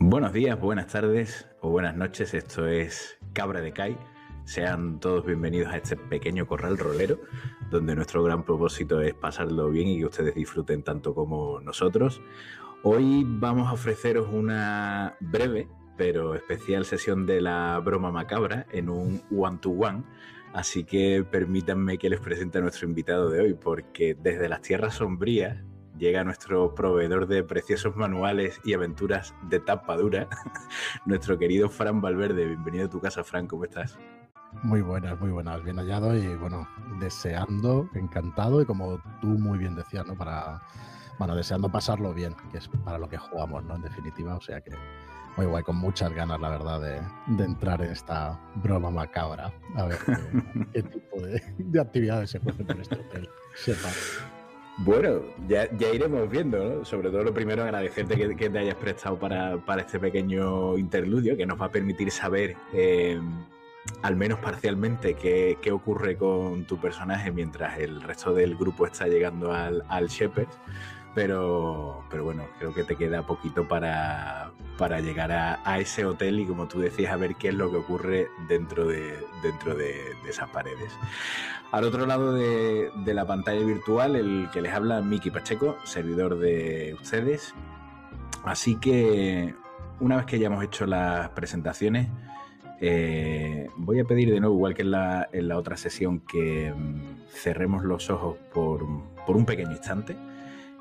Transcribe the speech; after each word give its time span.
Buenos 0.00 0.32
días, 0.32 0.58
buenas 0.60 0.86
tardes 0.86 1.48
o 1.60 1.70
buenas 1.70 1.96
noches. 1.96 2.32
Esto 2.32 2.68
es 2.68 3.18
Cabra 3.32 3.60
de 3.60 3.72
Kai. 3.72 3.98
Sean 4.44 5.00
todos 5.00 5.26
bienvenidos 5.26 5.72
a 5.72 5.76
este 5.78 5.96
pequeño 5.96 6.46
corral 6.46 6.78
rolero, 6.78 7.18
donde 7.68 7.96
nuestro 7.96 8.22
gran 8.22 8.44
propósito 8.44 9.02
es 9.02 9.12
pasarlo 9.14 9.68
bien 9.70 9.88
y 9.88 9.98
que 9.98 10.06
ustedes 10.06 10.36
disfruten 10.36 10.84
tanto 10.84 11.16
como 11.16 11.58
nosotros. 11.60 12.22
Hoy 12.84 13.24
vamos 13.26 13.66
a 13.66 13.72
ofreceros 13.72 14.28
una 14.32 15.16
breve 15.18 15.66
pero 15.96 16.36
especial 16.36 16.84
sesión 16.84 17.26
de 17.26 17.40
la 17.40 17.80
broma 17.84 18.12
macabra 18.12 18.66
en 18.70 18.90
un 18.90 19.20
one-to-one. 19.36 20.04
Así 20.52 20.84
que 20.84 21.26
permítanme 21.28 21.98
que 21.98 22.08
les 22.08 22.20
presente 22.20 22.58
a 22.58 22.60
nuestro 22.60 22.86
invitado 22.86 23.30
de 23.30 23.40
hoy, 23.40 23.54
porque 23.54 24.14
desde 24.14 24.48
las 24.48 24.62
tierras 24.62 24.94
sombrías 24.94 25.58
llega 25.98 26.24
nuestro 26.24 26.74
proveedor 26.74 27.26
de 27.26 27.42
preciosos 27.42 27.96
manuales 27.96 28.60
y 28.64 28.72
aventuras 28.72 29.34
de 29.42 29.60
tapa 29.60 29.96
dura, 29.96 30.28
nuestro 31.06 31.38
querido 31.38 31.68
Fran 31.68 32.00
Valverde. 32.00 32.46
Bienvenido 32.46 32.86
a 32.86 32.90
tu 32.90 33.00
casa, 33.00 33.24
Fran, 33.24 33.46
¿cómo 33.46 33.64
estás? 33.64 33.98
Muy 34.62 34.80
buenas, 34.80 35.20
muy 35.20 35.30
buenas, 35.30 35.62
bien 35.62 35.76
hallado 35.76 36.16
y 36.16 36.34
bueno, 36.36 36.66
deseando, 37.00 37.88
encantado 37.94 38.62
y 38.62 38.64
como 38.64 38.98
tú 39.20 39.26
muy 39.26 39.58
bien 39.58 39.74
decías, 39.74 40.06
¿no? 40.06 40.16
Para, 40.16 40.62
bueno, 41.18 41.34
deseando 41.36 41.68
pasarlo 41.68 42.14
bien, 42.14 42.34
que 42.50 42.58
es 42.58 42.68
para 42.84 42.98
lo 42.98 43.08
que 43.08 43.18
jugamos, 43.18 43.64
¿no? 43.64 43.76
En 43.76 43.82
definitiva, 43.82 44.36
o 44.36 44.40
sea 44.40 44.60
que 44.60 44.70
muy 45.36 45.46
guay, 45.46 45.62
con 45.62 45.76
muchas 45.76 46.12
ganas, 46.12 46.40
la 46.40 46.48
verdad, 46.48 46.80
de, 46.80 47.44
entrar 47.44 47.82
en 47.82 47.92
esta 47.92 48.40
broma 48.56 48.90
macabra. 48.90 49.52
A 49.76 49.84
ver 49.84 49.98
qué, 50.72 50.82
tipo 50.82 51.20
de, 51.20 51.80
actividades 51.80 52.30
se 52.30 52.40
pueden 52.40 52.70
en 52.70 52.80
este 52.80 52.96
hotel. 52.96 53.28
Sepa. 53.54 53.88
Bueno, 54.78 55.22
ya, 55.48 55.68
iremos 55.92 56.30
viendo, 56.30 56.62
¿no? 56.62 56.84
Sobre 56.84 57.10
todo 57.10 57.24
lo 57.24 57.34
primero, 57.34 57.64
agradecerte 57.64 58.36
que, 58.36 58.48
te 58.48 58.58
hayas 58.58 58.76
prestado 58.76 59.18
para, 59.18 59.58
este 59.78 59.98
pequeño 59.98 60.78
interludio 60.78 61.36
que 61.36 61.46
nos 61.46 61.60
va 61.60 61.66
a 61.66 61.70
permitir 61.70 62.12
saber, 62.12 62.56
eh, 62.72 63.20
al 64.02 64.14
menos 64.14 64.38
parcialmente, 64.38 65.14
qué, 65.14 65.72
ocurre 65.72 66.16
con 66.16 66.64
tu 66.64 66.78
personaje 66.78 67.32
mientras 67.32 67.78
el 67.78 68.00
resto 68.02 68.32
del 68.32 68.56
grupo 68.56 68.86
está 68.86 69.08
llegando 69.08 69.52
al, 69.52 69.82
al 69.88 70.08
pero, 71.12 72.04
pero 72.08 72.22
bueno, 72.22 72.44
creo 72.60 72.72
que 72.72 72.84
te 72.84 72.94
queda 72.94 73.26
poquito 73.26 73.66
para, 73.66 74.52
para 74.78 75.00
llegar 75.00 75.32
a, 75.32 75.78
ese 75.78 76.06
hotel 76.06 76.40
y 76.40 76.46
como 76.46 76.68
tú 76.68 76.78
decías, 76.80 77.12
a 77.12 77.16
ver 77.16 77.34
qué 77.34 77.48
es 77.48 77.54
lo 77.54 77.70
que 77.70 77.76
ocurre 77.76 78.28
dentro 78.48 78.86
de, 78.86 79.18
dentro 79.42 79.74
de, 79.74 80.14
esas 80.26 80.48
paredes. 80.48 80.92
Al 81.72 81.84
otro 81.84 82.06
lado 82.06 82.32
de, 82.32 82.90
la 83.04 83.26
pantalla 83.26 83.60
virtual, 83.60 84.16
el 84.16 84.48
que 84.52 84.62
les 84.62 84.72
habla, 84.72 85.02
Miki 85.02 85.30
Pacheco, 85.30 85.76
servidor 85.84 86.38
de 86.38 86.96
ustedes. 86.98 87.54
Así 88.44 88.76
que 88.76 89.54
una 90.00 90.16
vez 90.16 90.26
que 90.26 90.38
ya 90.38 90.46
hemos 90.46 90.64
hecho 90.64 90.86
las 90.86 91.28
presentaciones, 91.30 92.08
eh, 92.80 93.68
voy 93.76 93.98
a 93.98 94.04
pedir 94.04 94.30
de 94.30 94.38
nuevo, 94.38 94.54
igual 94.54 94.74
que 94.74 94.82
en 94.82 94.92
la, 94.92 95.28
en 95.32 95.48
la 95.48 95.58
otra 95.58 95.76
sesión, 95.76 96.20
que 96.20 96.72
mm, 96.72 97.26
cerremos 97.30 97.84
los 97.84 98.08
ojos 98.08 98.36
por, 98.54 98.86
por 99.26 99.36
un 99.36 99.44
pequeño 99.44 99.72
instante 99.72 100.16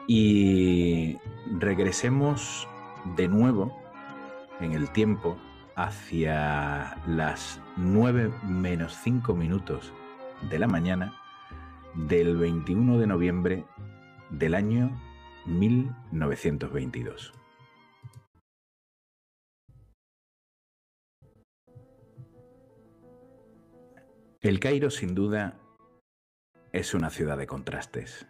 y 0.08 1.18
regresemos 1.60 2.68
de 3.16 3.28
nuevo 3.28 3.87
en 4.60 4.74
el 4.74 4.90
tiempo 4.92 5.38
hacia 5.76 7.02
las 7.08 7.62
9 7.76 8.32
menos 8.44 8.96
5 9.04 9.36
minutos 9.36 9.94
de 10.50 10.60
la 10.60 10.68
mañana 10.68 11.14
del 11.94 12.38
21 12.38 12.98
de 13.00 13.08
noviembre 13.08 13.66
del 14.30 14.56
año 14.56 14.92
1922. 15.46 17.34
El 24.42 24.60
Cairo 24.60 24.90
sin 24.90 25.16
duda 25.16 25.60
es 26.72 26.94
una 26.94 27.10
ciudad 27.10 27.38
de 27.38 27.48
contrastes. 27.48 28.28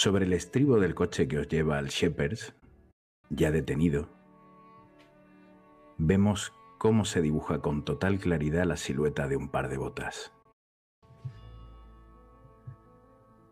Sobre 0.00 0.24
el 0.24 0.32
estribo 0.32 0.80
del 0.80 0.94
coche 0.94 1.28
que 1.28 1.40
os 1.40 1.48
lleva 1.48 1.76
al 1.76 1.88
Shepherds, 1.88 2.54
ya 3.28 3.50
detenido, 3.50 4.08
vemos 5.98 6.54
cómo 6.78 7.04
se 7.04 7.20
dibuja 7.20 7.60
con 7.60 7.84
total 7.84 8.18
claridad 8.18 8.64
la 8.64 8.78
silueta 8.78 9.28
de 9.28 9.36
un 9.36 9.50
par 9.50 9.68
de 9.68 9.76
botas. 9.76 10.32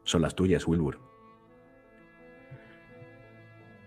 Son 0.05 0.23
las 0.23 0.35
tuyas, 0.37 0.67
Wilbur. 0.67 0.99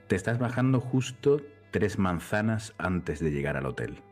Te 0.08 0.16
estás 0.16 0.38
bajando 0.38 0.80
justo 0.80 1.42
tres 1.72 1.98
manzanas 1.98 2.76
antes 2.78 3.20
de 3.22 3.32
llegar 3.32 3.58
al 3.58 3.66
hotel, 3.66 4.04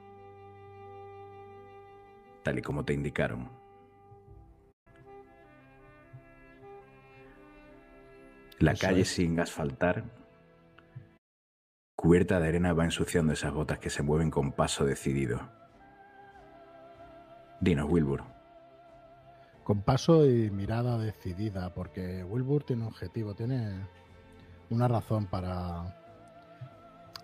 tal 2.42 2.58
y 2.58 2.64
como 2.64 2.84
te 2.84 2.96
indicaron. 2.96 3.59
La 8.60 8.76
calle 8.76 9.06
sin 9.06 9.40
asfaltar, 9.40 10.04
cubierta 11.96 12.42
de 12.42 12.50
arena, 12.50 12.74
va 12.74 12.84
ensuciando 12.84 13.32
esas 13.32 13.54
botas 13.54 13.80
que 13.80 13.90
se 13.90 14.04
mueven 14.04 14.30
con 14.30 14.52
paso 14.52 14.84
decidido. 14.84 15.40
Dinos, 17.62 17.90
Wilbur. 17.90 18.24
Con 19.64 19.82
paso 19.82 20.26
y 20.26 20.52
mirada 20.52 20.98
decidida, 20.98 21.74
porque 21.74 22.22
Wilbur 22.26 22.66
tiene 22.66 22.82
un 22.82 22.90
objetivo, 22.90 23.34
tiene 23.34 23.88
una 24.70 24.90
razón 24.90 25.28
para 25.28 25.96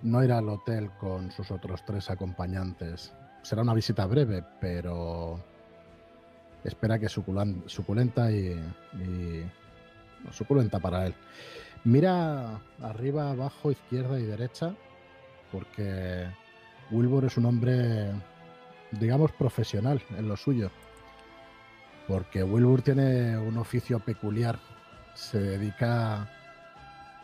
no 0.03 0.23
ir 0.23 0.31
al 0.31 0.47
hotel 0.47 0.90
con 1.00 1.31
sus 1.31 1.52
otros 1.52 1.84
tres 1.84 2.09
acompañantes. 2.09 3.13
Será 3.41 3.62
una 3.62 3.73
visita 3.73 4.06
breve, 4.06 4.41
pero 4.62 5.44
espera 6.63 6.97
que 6.97 7.09
suculenta 7.09 8.31
y 8.31 8.56
suculenta 10.31 10.79
para 10.79 11.07
él. 11.07 11.15
Mira 11.83 12.59
arriba, 12.81 13.31
abajo, 13.31 13.71
izquierda 13.71 14.19
y 14.19 14.23
derecha, 14.23 14.73
porque 15.51 16.27
Wilbur 16.91 17.25
es 17.25 17.37
un 17.37 17.45
hombre, 17.45 18.11
digamos, 18.91 19.31
profesional 19.31 20.01
en 20.17 20.27
lo 20.27 20.35
suyo. 20.35 20.71
Porque 22.07 22.43
Wilbur 22.43 22.81
tiene 22.81 23.37
un 23.37 23.57
oficio 23.57 23.99
peculiar. 23.99 24.59
Se 25.13 25.39
dedica 25.39 26.27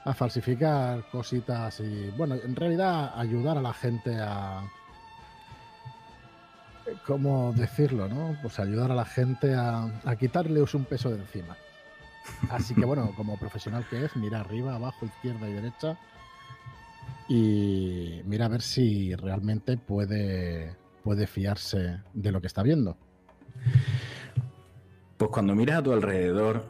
a 0.03 0.13
falsificar 0.13 1.03
cositas 1.11 1.79
y, 1.79 2.09
bueno, 2.17 2.35
en 2.35 2.55
realidad 2.55 3.13
ayudar 3.15 3.57
a 3.57 3.61
la 3.61 3.73
gente 3.73 4.15
a, 4.19 4.63
¿cómo 7.05 7.53
decirlo, 7.53 8.07
no? 8.07 8.35
Pues 8.41 8.59
ayudar 8.59 8.91
a 8.91 8.95
la 8.95 9.05
gente 9.05 9.53
a, 9.53 9.83
a 9.83 10.17
un 10.73 10.85
peso 10.85 11.09
de 11.09 11.17
encima. 11.17 11.55
Así 12.49 12.75
que 12.75 12.85
bueno, 12.85 13.13
como 13.15 13.37
profesional 13.37 13.85
que 13.89 14.05
es, 14.05 14.15
mira 14.15 14.39
arriba, 14.41 14.75
abajo, 14.75 15.05
izquierda 15.05 15.49
y 15.49 15.53
derecha. 15.53 15.97
Y 17.27 18.21
mira 18.25 18.45
a 18.45 18.49
ver 18.49 18.61
si 18.61 19.15
realmente 19.15 19.77
puede, 19.77 20.75
puede 21.03 21.27
fiarse 21.27 22.01
de 22.13 22.31
lo 22.31 22.41
que 22.41 22.47
está 22.47 22.63
viendo. 22.63 22.97
Pues 25.17 25.31
cuando 25.31 25.55
miras 25.55 25.79
a 25.79 25.83
tu 25.83 25.93
alrededor, 25.93 26.65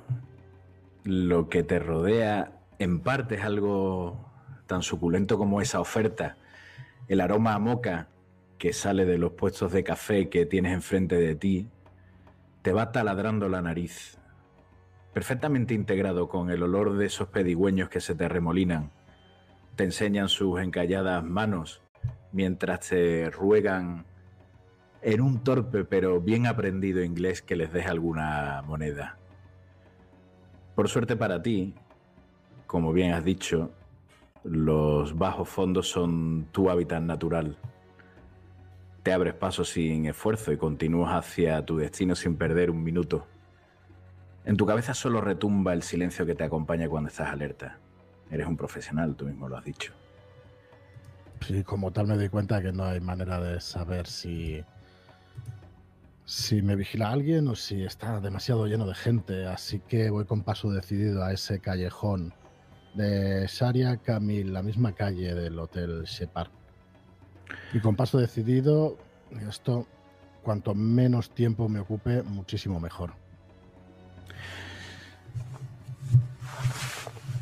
lo 1.03 1.49
que 1.49 1.63
te 1.63 1.79
rodea 1.79 2.51
en 2.79 2.99
parte 2.99 3.35
es 3.35 3.43
algo 3.43 4.31
tan 4.67 4.83
suculento 4.83 5.37
como 5.37 5.61
esa 5.61 5.79
oferta, 5.79 6.37
el 7.07 7.21
aroma 7.21 7.53
a 7.53 7.59
moca 7.59 8.09
que 8.57 8.73
sale 8.73 9.05
de 9.05 9.17
los 9.17 9.33
puestos 9.33 9.71
de 9.71 9.83
café 9.83 10.29
que 10.29 10.45
tienes 10.45 10.73
enfrente 10.73 11.15
de 11.15 11.35
ti, 11.35 11.67
te 12.61 12.71
va 12.71 12.91
taladrando 12.91 13.49
la 13.49 13.61
nariz 13.61 14.20
perfectamente 15.13 15.73
integrado 15.73 16.29
con 16.29 16.49
el 16.49 16.63
olor 16.63 16.97
de 16.97 17.05
esos 17.05 17.27
pedigüeños 17.27 17.89
que 17.89 18.01
se 18.01 18.15
te 18.15 18.27
remolinan. 18.27 18.91
Te 19.75 19.83
enseñan 19.83 20.29
sus 20.29 20.59
encalladas 20.61 21.23
manos 21.23 21.81
mientras 22.31 22.87
te 22.89 23.29
ruegan 23.29 24.05
en 25.01 25.21
un 25.21 25.43
torpe 25.43 25.83
pero 25.83 26.21
bien 26.21 26.47
aprendido 26.47 27.03
inglés 27.03 27.41
que 27.41 27.55
les 27.55 27.73
deje 27.73 27.89
alguna 27.89 28.61
moneda. 28.65 29.17
Por 30.75 30.87
suerte 30.87 31.15
para 31.15 31.41
ti, 31.41 31.73
como 32.65 32.93
bien 32.93 33.11
has 33.11 33.25
dicho, 33.25 33.71
los 34.43 35.17
bajos 35.17 35.49
fondos 35.49 35.89
son 35.89 36.47
tu 36.51 36.69
hábitat 36.69 37.01
natural. 37.01 37.57
Te 39.03 39.11
abres 39.11 39.33
paso 39.33 39.65
sin 39.65 40.05
esfuerzo 40.05 40.51
y 40.51 40.57
continúas 40.57 41.13
hacia 41.13 41.65
tu 41.65 41.77
destino 41.77 42.15
sin 42.15 42.37
perder 42.37 42.71
un 42.71 42.83
minuto. 42.83 43.27
En 44.45 44.57
tu 44.57 44.65
cabeza 44.65 44.93
solo 44.93 45.21
retumba 45.21 45.73
el 45.73 45.83
silencio 45.83 46.25
que 46.25 46.35
te 46.35 46.43
acompaña 46.43 46.89
cuando 46.89 47.09
estás 47.09 47.29
alerta. 47.29 47.77
Eres 48.29 48.47
un 48.47 48.57
profesional, 48.57 49.15
tú 49.15 49.25
mismo 49.25 49.47
lo 49.47 49.57
has 49.57 49.65
dicho. 49.65 49.93
Sí, 51.45 51.63
como 51.63 51.91
tal 51.91 52.07
me 52.07 52.15
doy 52.15 52.29
cuenta 52.29 52.61
que 52.61 52.71
no 52.71 52.85
hay 52.85 52.99
manera 52.99 53.39
de 53.39 53.59
saber 53.59 54.07
si 54.07 54.63
si 56.31 56.61
me 56.61 56.77
vigila 56.77 57.11
alguien 57.11 57.47
o 57.49 57.55
si 57.55 57.83
está 57.83 58.21
demasiado 58.21 58.65
lleno 58.65 58.87
de 58.87 58.95
gente, 58.95 59.47
así 59.47 59.79
que 59.79 60.09
voy 60.09 60.23
con 60.23 60.43
paso 60.43 60.71
decidido 60.71 61.25
a 61.25 61.33
ese 61.33 61.59
callejón 61.59 62.33
de 62.93 63.45
Sharia 63.47 63.97
Camil, 63.97 64.53
la 64.53 64.63
misma 64.63 64.93
calle 64.93 65.33
del 65.33 65.59
Hotel 65.59 66.03
Shepard. 66.03 66.49
Y 67.73 67.81
con 67.81 67.97
paso 67.97 68.17
decidido, 68.17 68.97
esto, 69.45 69.87
cuanto 70.41 70.73
menos 70.73 71.31
tiempo 71.31 71.67
me 71.67 71.81
ocupe, 71.81 72.23
muchísimo 72.23 72.79
mejor. 72.79 73.11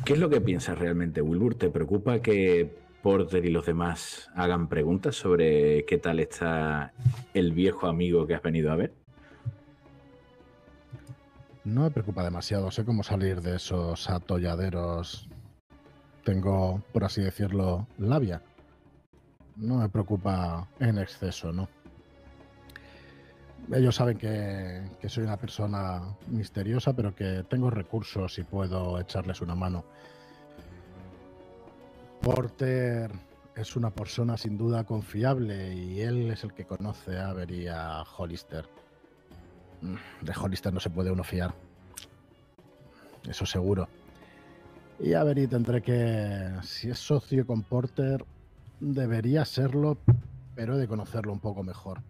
¿Qué 0.04 0.14
es 0.14 0.18
lo 0.18 0.28
que 0.28 0.40
piensas 0.40 0.78
realmente, 0.78 1.22
Wilbur? 1.22 1.54
¿Te 1.54 1.70
preocupa 1.70 2.20
que 2.20 2.74
Porter 3.02 3.44
y 3.44 3.50
los 3.50 3.66
demás 3.66 4.28
hagan 4.34 4.68
preguntas 4.68 5.14
sobre 5.14 5.84
qué 5.84 5.98
tal 5.98 6.20
está 6.20 6.92
el 7.32 7.52
viejo 7.52 7.86
amigo 7.86 8.26
que 8.26 8.34
has 8.34 8.42
venido 8.42 8.72
a 8.72 8.76
ver? 8.76 8.92
No 11.64 11.82
me 11.82 11.90
preocupa 11.90 12.24
demasiado, 12.24 12.70
sé 12.70 12.84
cómo 12.84 13.02
salir 13.02 13.40
de 13.42 13.56
esos 13.56 14.08
atolladeros. 14.10 15.28
Tengo, 16.24 16.82
por 16.92 17.04
así 17.04 17.22
decirlo, 17.22 17.86
labia. 17.98 18.42
No 19.56 19.76
me 19.76 19.88
preocupa 19.88 20.66
en 20.80 20.98
exceso, 20.98 21.52
¿no? 21.52 21.68
Ellos 23.72 23.94
saben 23.94 24.18
que, 24.18 24.82
que, 25.00 25.08
soy 25.08 25.24
una 25.24 25.36
persona 25.36 26.02
misteriosa, 26.26 26.92
pero 26.92 27.14
que 27.14 27.44
tengo 27.48 27.70
recursos 27.70 28.36
y 28.38 28.42
puedo 28.42 28.98
echarles 28.98 29.40
una 29.40 29.54
mano. 29.54 29.84
Porter 32.20 33.12
es 33.54 33.76
una 33.76 33.90
persona 33.90 34.36
sin 34.36 34.58
duda 34.58 34.84
confiable 34.84 35.74
y 35.74 36.00
él 36.00 36.30
es 36.30 36.44
el 36.44 36.52
que 36.52 36.64
conoce 36.64 37.16
a 37.16 37.30
Avery 37.30 37.62
y 37.62 37.68
a 37.68 38.02
Hollister. 38.02 38.66
Mm, 39.82 40.24
de 40.24 40.32
Hollister 40.32 40.72
no 40.72 40.80
se 40.80 40.90
puede 40.90 41.10
uno 41.10 41.24
fiar. 41.24 41.54
Eso 43.28 43.46
seguro. 43.46 43.88
Y 44.98 45.14
Avery 45.14 45.46
tendré 45.46 45.80
que, 45.82 46.50
si 46.62 46.90
es 46.90 46.98
socio 46.98 47.46
con 47.46 47.62
Porter, 47.62 48.24
debería 48.80 49.44
serlo, 49.44 49.96
pero 50.54 50.76
de 50.76 50.88
conocerlo 50.88 51.32
un 51.32 51.40
poco 51.40 51.62
mejor. 51.62 52.02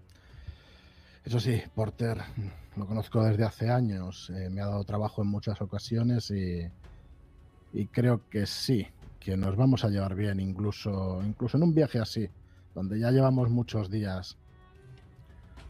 Eso 1.24 1.38
sí, 1.38 1.62
Porter 1.74 2.18
lo 2.76 2.86
conozco 2.86 3.22
desde 3.22 3.44
hace 3.44 3.68
años, 3.68 4.30
eh, 4.30 4.48
me 4.50 4.62
ha 4.62 4.66
dado 4.66 4.84
trabajo 4.84 5.22
en 5.22 5.28
muchas 5.28 5.60
ocasiones 5.60 6.30
y, 6.30 6.66
y 7.72 7.86
creo 7.86 8.28
que 8.30 8.46
sí, 8.46 8.86
que 9.18 9.36
nos 9.36 9.54
vamos 9.56 9.84
a 9.84 9.90
llevar 9.90 10.14
bien, 10.14 10.40
incluso, 10.40 11.22
incluso 11.24 11.56
en 11.56 11.64
un 11.64 11.74
viaje 11.74 11.98
así, 11.98 12.28
donde 12.74 12.98
ya 12.98 13.10
llevamos 13.10 13.50
muchos 13.50 13.90
días 13.90 14.38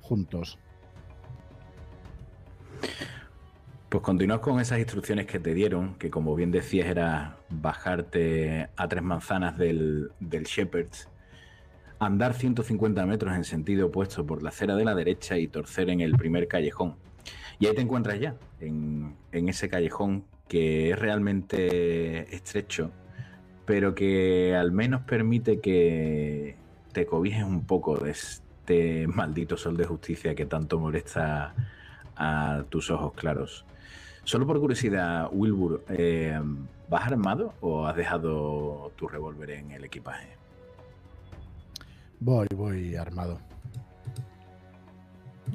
juntos. 0.03 0.59
Pues 3.89 4.05
continúas 4.05 4.39
con 4.39 4.61
esas 4.61 4.79
instrucciones 4.79 5.27
que 5.27 5.41
te 5.41 5.53
dieron, 5.53 5.97
que 5.97 6.11
como 6.11 6.37
bien 6.37 6.53
decías 6.53 6.87
era 6.87 7.39
bajarte 7.49 8.69
a 8.77 8.87
tres 8.87 9.03
manzanas 9.03 9.59
del, 9.59 10.13
del 10.21 10.45
Shepherd's, 10.45 11.09
andar 12.01 12.35
150 12.35 13.07
metros 13.07 13.37
en 13.37 13.45
sentido 13.45 13.89
opuesto 13.89 14.27
por 14.27 14.43
la 14.43 14.49
acera 14.49 14.75
de 14.75 14.85
la 14.85 14.95
derecha 14.95 15.39
y 15.39 15.47
torcer 15.47 15.91
en 15.91 16.01
el 16.01 16.17
primer 16.17 16.49
callejón. 16.49 16.97
Y 17.59 17.67
ahí 17.67 17.75
te 17.75 17.83
encuentras 17.83 18.19
ya, 18.19 18.37
en, 18.59 19.15
ese 19.31 19.69
callejón 19.69 20.25
que 20.49 20.91
es 20.91 20.99
realmente 20.99 22.35
estrecho 22.35 22.91
pero 23.67 23.95
que 23.95 24.57
al 24.57 24.73
menos 24.73 25.03
permite 25.03 25.61
que 25.61 26.57
te 26.93 27.07
cobijes 27.07 27.45
un 27.45 27.67
poco 27.67 27.97
de 27.97 28.11
este 28.11 29.07
maldito 29.07 29.57
sol 29.57 29.77
de 29.77 29.85
justicia 29.85 30.35
que 30.35 30.45
tanto 30.45 30.81
molesta 30.81 31.55
a 32.17 32.65
tus 32.69 32.91
ojos 32.91 33.13
claros. 33.13 33.65
Solo 34.25 34.45
por 34.45 34.59
curiosidad, 34.59 35.29
Wilbur, 35.31 35.85
eh, 35.89 36.41
¿vas 36.89 37.07
armado 37.07 37.55
o 37.61 37.87
has 37.87 37.95
dejado 37.95 38.91
tu 38.97 39.07
revólver 39.07 39.51
en 39.51 39.71
el 39.71 39.85
equipaje? 39.85 40.40
Voy, 42.21 42.47
voy 42.55 42.97
armado. 42.97 43.39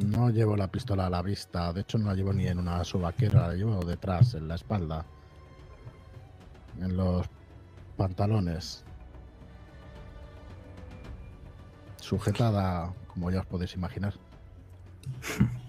No 0.03 0.31
llevo 0.31 0.57
la 0.57 0.67
pistola 0.67 1.05
a 1.05 1.09
la 1.11 1.21
vista, 1.21 1.71
de 1.71 1.81
hecho 1.81 1.99
no 1.99 2.07
la 2.07 2.15
llevo 2.15 2.33
ni 2.33 2.47
en 2.47 2.57
una 2.57 2.83
subaquera, 2.83 3.49
la 3.49 3.53
llevo 3.53 3.85
detrás, 3.85 4.33
en 4.33 4.47
la 4.47 4.55
espalda. 4.55 5.05
En 6.81 6.97
los 6.97 7.27
pantalones. 7.95 8.83
Sujetada, 11.97 12.93
como 13.07 13.29
ya 13.29 13.41
os 13.41 13.45
podéis 13.45 13.75
imaginar. 13.75 14.13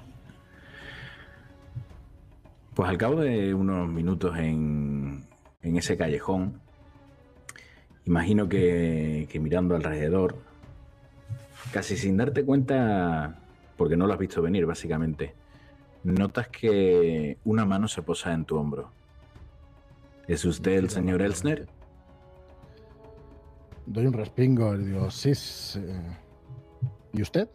Pues 2.75 2.90
al 2.90 2.99
cabo 2.99 3.22
de 3.22 3.54
unos 3.54 3.88
minutos 3.88 4.37
en, 4.37 5.26
en 5.62 5.76
ese 5.78 5.96
callejón, 5.96 6.60
imagino 8.04 8.50
que, 8.50 9.26
que 9.31 9.40
mirando 9.40 9.75
alrededor, 9.75 10.37
casi 11.76 11.99
sin 11.99 12.17
darte 12.17 12.43
cuenta, 12.43 13.38
porque 13.76 13.99
no 13.99 14.06
lo 14.06 14.14
has 14.14 14.19
visto 14.19 14.40
venir 14.40 14.64
básicamente, 14.64 15.34
notas 16.05 16.49
que 16.49 17.37
una 17.44 17.67
mano 17.67 17.87
se 17.87 18.00
posa 18.00 18.32
en 18.32 18.46
tu 18.46 18.56
hombro. 18.56 18.88
¿Es 20.26 20.46
usted 20.46 20.73
el 20.73 20.88
señor 20.88 21.20
Elsner? 21.20 21.67
doy 23.84 24.06
un 24.06 24.14
respingo 24.14 24.75
y 24.75 24.84
digo, 24.84 25.11
sí, 25.11 25.32
¿y 27.12 27.20
usted? 27.20 27.46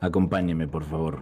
Acompáñeme, 0.00 0.68
por 0.68 0.84
favor. 0.84 1.18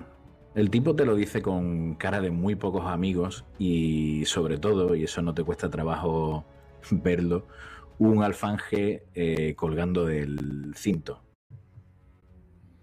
El 0.54 0.68
tipo 0.68 0.94
te 0.94 1.06
lo 1.06 1.16
dice 1.16 1.40
con 1.40 1.94
cara 1.94 2.20
de 2.20 2.30
muy 2.30 2.56
pocos 2.56 2.84
amigos 2.84 3.46
y 3.58 4.22
sobre 4.26 4.58
todo, 4.58 4.94
y 4.94 5.04
eso 5.04 5.22
no 5.22 5.32
te 5.32 5.44
cuesta 5.44 5.70
trabajo 5.70 6.44
verlo, 6.90 7.46
un 7.98 8.22
alfanje 8.22 9.06
eh, 9.14 9.54
colgando 9.54 10.04
del 10.06 10.72
cinto. 10.76 11.22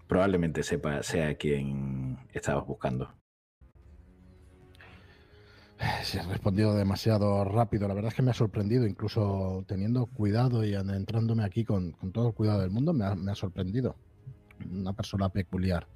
Probablemente 0.06 0.62
sepa, 0.62 1.02
sea 1.02 1.34
quien 1.36 2.18
estabas 2.32 2.66
buscando. 2.66 3.12
Si 6.02 6.18
has 6.18 6.26
respondido 6.26 6.74
demasiado 6.74 7.44
rápido, 7.44 7.86
la 7.86 7.94
verdad 7.94 8.10
es 8.10 8.14
que 8.14 8.22
me 8.22 8.30
ha 8.30 8.34
sorprendido, 8.34 8.86
incluso 8.86 9.64
teniendo 9.66 10.06
cuidado 10.06 10.64
y 10.64 10.74
entrándome 10.74 11.44
aquí 11.44 11.64
con, 11.64 11.92
todo 12.12 12.28
el 12.28 12.34
cuidado 12.34 12.60
del 12.60 12.70
mundo, 12.70 12.92
me 12.92 13.04
ha, 13.04 13.34
sorprendido. 13.34 13.96
Una 14.70 14.94
persona 14.94 15.28
peculiar. 15.28 15.86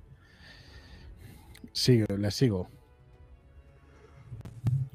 Sigue, 1.72 2.06
le 2.18 2.30
sigo. 2.30 2.68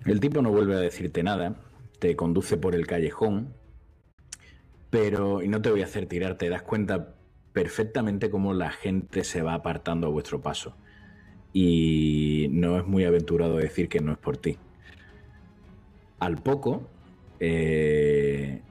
El 0.06 0.20
tipo 0.20 0.42
no 0.44 0.52
vuelve 0.52 0.76
a 0.76 0.80
decirte 0.80 1.24
nada, 1.24 1.56
te 2.00 2.16
conduce 2.16 2.58
por 2.58 2.76
el 2.76 2.86
callejón, 2.86 3.56
pero, 4.90 5.42
y 5.42 5.48
no 5.48 5.62
te 5.62 5.70
voy 5.70 5.82
a 5.82 5.86
hacer 5.86 6.06
tirar, 6.06 6.38
te 6.38 6.50
das 6.50 6.62
cuenta 6.62 7.16
perfectamente 7.54 8.30
cómo 8.30 8.54
la 8.54 8.70
gente 8.70 9.24
se 9.24 9.42
va 9.42 9.54
apartando 9.54 10.08
a 10.08 10.10
vuestro 10.10 10.42
paso. 10.42 10.76
Y 11.54 12.48
no 12.52 12.78
es 12.78 12.86
muy 12.86 13.06
aventurado 13.06 13.58
decir 13.58 13.88
que 13.88 14.02
no 14.02 14.12
es 14.12 14.18
por 14.18 14.38
ti. 14.38 14.58
Al 16.20 16.38
poco, 16.38 16.90
eh, 17.40 18.62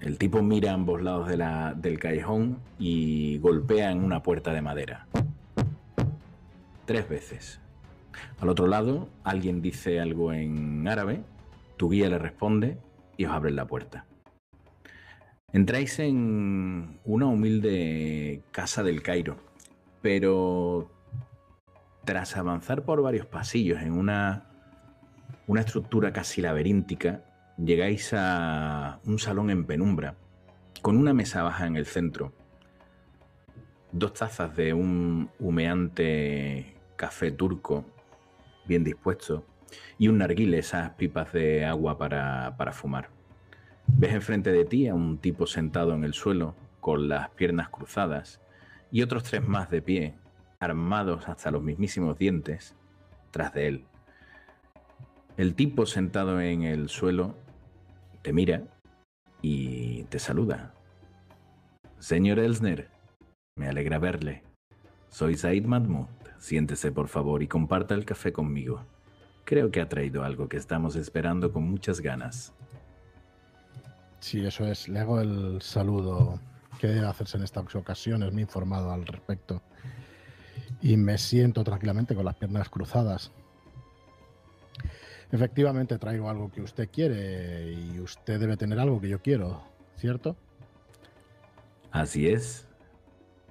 el 0.00 0.16
tipo 0.16 0.42
mira 0.42 0.70
a 0.70 0.74
ambos 0.74 1.02
lados 1.02 1.28
del 1.28 1.98
callejón 1.98 2.58
y 2.78 3.38
golpea 3.38 3.90
en 3.90 4.02
una 4.02 4.22
puerta 4.22 4.52
de 4.52 4.62
madera. 4.62 5.06
Tres 6.86 7.08
veces. 7.08 7.60
Al 8.40 8.48
otro 8.48 8.66
lado, 8.66 9.08
alguien 9.24 9.60
dice 9.60 10.00
algo 10.00 10.32
en 10.32 10.88
árabe, 10.88 11.22
tu 11.76 11.90
guía 11.90 12.08
le 12.08 12.18
responde 12.18 12.78
y 13.16 13.26
os 13.26 13.32
abren 13.32 13.56
la 13.56 13.66
puerta. 13.66 14.06
Entráis 15.52 15.98
en 15.98 17.00
una 17.04 17.26
humilde 17.26 18.42
casa 18.52 18.82
del 18.82 19.02
Cairo, 19.02 19.36
pero 20.00 20.90
tras 22.04 22.36
avanzar 22.36 22.84
por 22.84 23.02
varios 23.02 23.26
pasillos 23.26 23.82
en 23.82 23.92
una 23.92 24.50
una 25.50 25.62
estructura 25.62 26.12
casi 26.12 26.40
laberíntica, 26.40 27.24
llegáis 27.56 28.12
a 28.16 29.00
un 29.04 29.18
salón 29.18 29.50
en 29.50 29.64
penumbra, 29.64 30.14
con 30.80 30.96
una 30.96 31.12
mesa 31.12 31.42
baja 31.42 31.66
en 31.66 31.74
el 31.76 31.86
centro, 31.86 32.32
dos 33.90 34.12
tazas 34.12 34.54
de 34.54 34.72
un 34.72 35.28
humeante 35.40 36.76
café 36.94 37.32
turco 37.32 37.84
bien 38.64 38.84
dispuesto 38.84 39.44
y 39.98 40.06
un 40.06 40.18
narguile, 40.18 40.58
esas 40.58 40.90
pipas 40.90 41.32
de 41.32 41.64
agua 41.64 41.98
para, 41.98 42.54
para 42.56 42.70
fumar. 42.70 43.08
Ves 43.98 44.12
enfrente 44.14 44.52
de 44.52 44.64
ti 44.64 44.88
a 44.88 44.94
un 44.94 45.18
tipo 45.18 45.46
sentado 45.46 45.94
en 45.94 46.04
el 46.04 46.14
suelo, 46.14 46.54
con 46.80 47.08
las 47.08 47.30
piernas 47.30 47.68
cruzadas, 47.68 48.40
y 48.90 49.02
otros 49.02 49.24
tres 49.24 49.46
más 49.46 49.70
de 49.70 49.82
pie, 49.82 50.14
armados 50.58 51.28
hasta 51.28 51.50
los 51.50 51.62
mismísimos 51.62 52.18
dientes, 52.18 52.74
tras 53.30 53.52
de 53.54 53.68
él. 53.68 53.84
El 55.36 55.54
tipo 55.54 55.86
sentado 55.86 56.40
en 56.40 56.62
el 56.62 56.88
suelo 56.88 57.34
te 58.22 58.32
mira 58.32 58.64
y 59.42 60.04
te 60.04 60.18
saluda. 60.18 60.74
Señor 61.98 62.38
Elsner, 62.38 62.88
me 63.56 63.68
alegra 63.68 63.98
verle. 63.98 64.42
Soy 65.08 65.36
Said 65.36 65.64
Mahmoud. 65.64 66.06
Siéntese 66.38 66.92
por 66.92 67.08
favor 67.08 67.42
y 67.42 67.48
comparta 67.48 67.94
el 67.94 68.06
café 68.06 68.32
conmigo. 68.32 68.84
Creo 69.44 69.70
que 69.70 69.80
ha 69.80 69.88
traído 69.88 70.24
algo 70.24 70.48
que 70.48 70.56
estamos 70.56 70.96
esperando 70.96 71.52
con 71.52 71.64
muchas 71.64 72.00
ganas. 72.00 72.54
Sí, 74.20 74.44
eso 74.44 74.66
es. 74.66 74.88
Le 74.88 75.00
hago 75.00 75.20
el 75.20 75.60
saludo 75.62 76.38
que 76.78 76.86
debe 76.86 77.06
hacerse 77.06 77.36
en 77.36 77.44
estas 77.44 77.74
ocasiones. 77.74 78.32
Me 78.32 78.40
he 78.40 78.44
informado 78.44 78.92
al 78.92 79.06
respecto. 79.06 79.62
Y 80.82 80.96
me 80.96 81.18
siento 81.18 81.64
tranquilamente 81.64 82.14
con 82.14 82.24
las 82.24 82.36
piernas 82.36 82.68
cruzadas. 82.68 83.32
Efectivamente 85.32 85.98
traigo 85.98 86.28
algo 86.28 86.50
que 86.50 86.60
usted 86.60 86.88
quiere 86.90 87.72
y 87.72 88.00
usted 88.00 88.40
debe 88.40 88.56
tener 88.56 88.78
algo 88.78 89.00
que 89.00 89.08
yo 89.08 89.20
quiero, 89.20 89.62
¿cierto? 89.96 90.36
Así 91.92 92.28
es. 92.28 92.66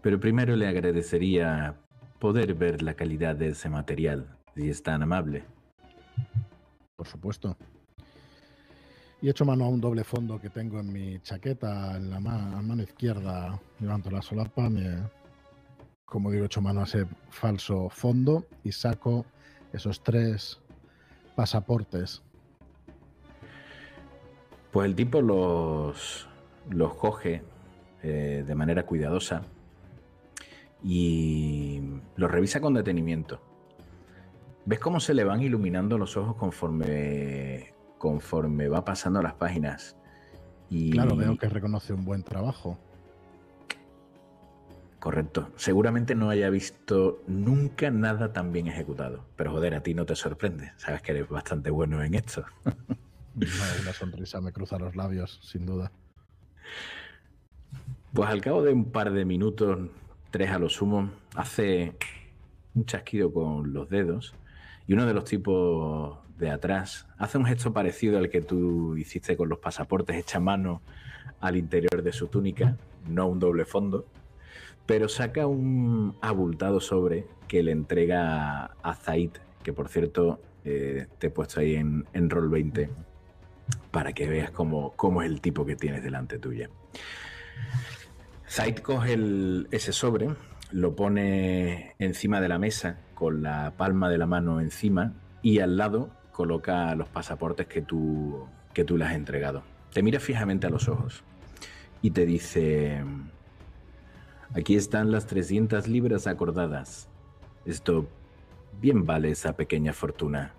Pero 0.01 0.19
primero 0.19 0.55
le 0.55 0.67
agradecería 0.67 1.75
poder 2.19 2.53
ver 2.53 2.81
la 2.81 2.95
calidad 2.95 3.35
de 3.35 3.49
ese 3.49 3.69
material, 3.69 4.27
si 4.55 4.69
es 4.69 4.83
tan 4.83 5.03
amable. 5.03 5.43
Por 6.95 7.07
supuesto. 7.07 7.57
Y 9.21 9.27
he 9.27 9.31
hecho 9.31 9.43
mano 9.45 9.65
a 9.65 9.69
un 9.69 9.81
doble 9.81 10.03
fondo 10.03 10.39
que 10.39 10.49
tengo 10.49 10.79
en 10.79 10.93
mi 10.93 11.19
chaqueta, 11.19 11.97
en 11.97 12.09
la 12.09 12.19
mano 12.19 12.81
izquierda, 12.81 13.59
levanto 13.79 14.09
la 14.09 14.21
solapa, 14.21 14.69
me, 14.69 15.03
como 16.05 16.31
digo, 16.31 16.43
he 16.43 16.45
hecho 16.45 16.61
mano 16.61 16.81
a 16.81 16.83
ese 16.85 17.05
falso 17.29 17.89
fondo 17.89 18.45
y 18.63 18.71
saco 18.71 19.25
esos 19.73 20.01
tres 20.03 20.59
pasaportes. 21.35 22.21
Pues 24.71 24.85
el 24.87 24.95
tipo 24.95 25.21
los, 25.21 26.27
los 26.69 26.93
coge 26.95 27.43
eh, 28.03 28.43
de 28.47 28.55
manera 28.55 28.85
cuidadosa 28.85 29.43
y 30.83 31.81
los 32.15 32.31
revisa 32.31 32.61
con 32.61 32.73
detenimiento. 32.73 33.41
¿Ves 34.65 34.79
cómo 34.79 34.99
se 34.99 35.13
le 35.13 35.23
van 35.23 35.41
iluminando 35.41 35.97
los 35.97 36.15
ojos 36.15 36.35
conforme, 36.35 37.73
conforme 37.99 38.67
va 38.67 38.83
pasando 38.83 39.21
las 39.21 39.35
páginas? 39.35 39.95
Y... 40.69 40.89
Claro, 40.89 41.15
veo 41.15 41.37
que 41.37 41.47
reconoce 41.47 41.93
un 41.93 42.05
buen 42.05 42.23
trabajo. 42.23 42.79
Correcto. 44.99 45.49
Seguramente 45.55 46.15
no 46.15 46.29
haya 46.29 46.49
visto 46.49 47.21
nunca 47.27 47.91
nada 47.91 48.33
tan 48.33 48.51
bien 48.51 48.67
ejecutado. 48.67 49.25
Pero 49.35 49.51
joder, 49.51 49.75
a 49.75 49.83
ti 49.83 49.93
no 49.93 50.05
te 50.05 50.15
sorprende. 50.15 50.73
Sabes 50.77 51.01
que 51.01 51.11
eres 51.11 51.29
bastante 51.29 51.69
bueno 51.69 52.03
en 52.03 52.15
esto. 52.15 52.43
una 53.35 53.93
sonrisa 53.93 54.41
me 54.41 54.51
cruza 54.51 54.77
los 54.77 54.95
labios, 54.95 55.39
sin 55.41 55.65
duda. 55.65 55.91
Pues 58.13 58.29
al 58.29 58.41
cabo 58.41 58.63
de 58.63 58.73
un 58.73 58.91
par 58.91 59.11
de 59.11 59.23
minutos, 59.23 59.79
tres 60.31 60.49
a 60.51 60.59
lo 60.59 60.67
sumo, 60.67 61.11
hace 61.35 61.95
un 62.75 62.85
chasquido 62.85 63.31
con 63.31 63.71
los 63.71 63.89
dedos 63.89 64.33
y 64.87 64.93
uno 64.93 65.05
de 65.05 65.13
los 65.13 65.25
tipos 65.25 66.17
de 66.39 66.49
atrás 66.49 67.07
hace 67.17 67.37
un 67.37 67.45
gesto 67.45 67.73
parecido 67.73 68.17
al 68.17 68.29
que 68.29 68.41
tú 68.41 68.95
hiciste 68.97 69.37
con 69.37 69.49
los 69.49 69.59
pasaportes, 69.59 70.15
echa 70.15 70.39
mano 70.39 70.81
al 71.39 71.57
interior 71.57 72.01
de 72.01 72.13
su 72.13 72.27
túnica, 72.27 72.77
no 73.07 73.27
un 73.27 73.39
doble 73.39 73.65
fondo, 73.65 74.05
pero 74.85 75.09
saca 75.09 75.45
un 75.45 76.15
abultado 76.21 76.79
sobre 76.79 77.27
que 77.47 77.61
le 77.61 77.71
entrega 77.71 78.71
a 78.81 78.95
Zaid, 78.95 79.31
que 79.63 79.73
por 79.73 79.89
cierto 79.89 80.39
eh, 80.63 81.07
te 81.19 81.27
he 81.27 81.29
puesto 81.29 81.59
ahí 81.59 81.75
en, 81.75 82.05
en 82.13 82.29
Roll 82.29 82.49
20 82.49 82.89
para 83.91 84.13
que 84.13 84.27
veas 84.27 84.51
cómo, 84.51 84.93
cómo, 84.95 85.21
es 85.21 85.29
el 85.29 85.41
tipo 85.41 85.65
que 85.65 85.75
tienes 85.75 86.03
delante 86.03 86.39
tuya. 86.39 86.69
Zaid 88.49 88.79
coge 88.79 89.17
ese 89.71 89.91
sobre, 89.93 90.29
lo 90.71 90.95
pone 90.95 91.95
encima 91.99 92.41
de 92.41 92.47
la 92.47 92.57
mesa 92.57 92.99
con 93.13 93.43
la 93.43 93.73
palma 93.77 94.09
de 94.09 94.17
la 94.17 94.25
mano 94.25 94.59
encima 94.59 95.13
y 95.41 95.59
al 95.59 95.77
lado 95.77 96.18
coloca 96.39 96.95
los 96.95 97.09
pasaportes 97.09 97.67
que 97.67 97.81
tú, 97.81 98.47
que 98.73 98.85
tú 98.85 98.95
le 98.95 99.03
has 99.03 99.13
entregado. 99.13 99.61
Te 99.91 100.01
mira 100.01 100.21
fijamente 100.21 100.67
a 100.67 100.69
los 100.69 100.87
ojos 100.87 101.21
y 102.01 102.11
te 102.11 102.25
dice, 102.25 103.03
aquí 104.53 104.77
están 104.77 105.11
las 105.11 105.27
300 105.27 105.89
libras 105.89 106.27
acordadas. 106.27 107.09
Esto 107.65 108.07
bien 108.79 109.05
vale 109.05 109.31
esa 109.31 109.57
pequeña 109.57 109.91
fortuna. 109.91 110.53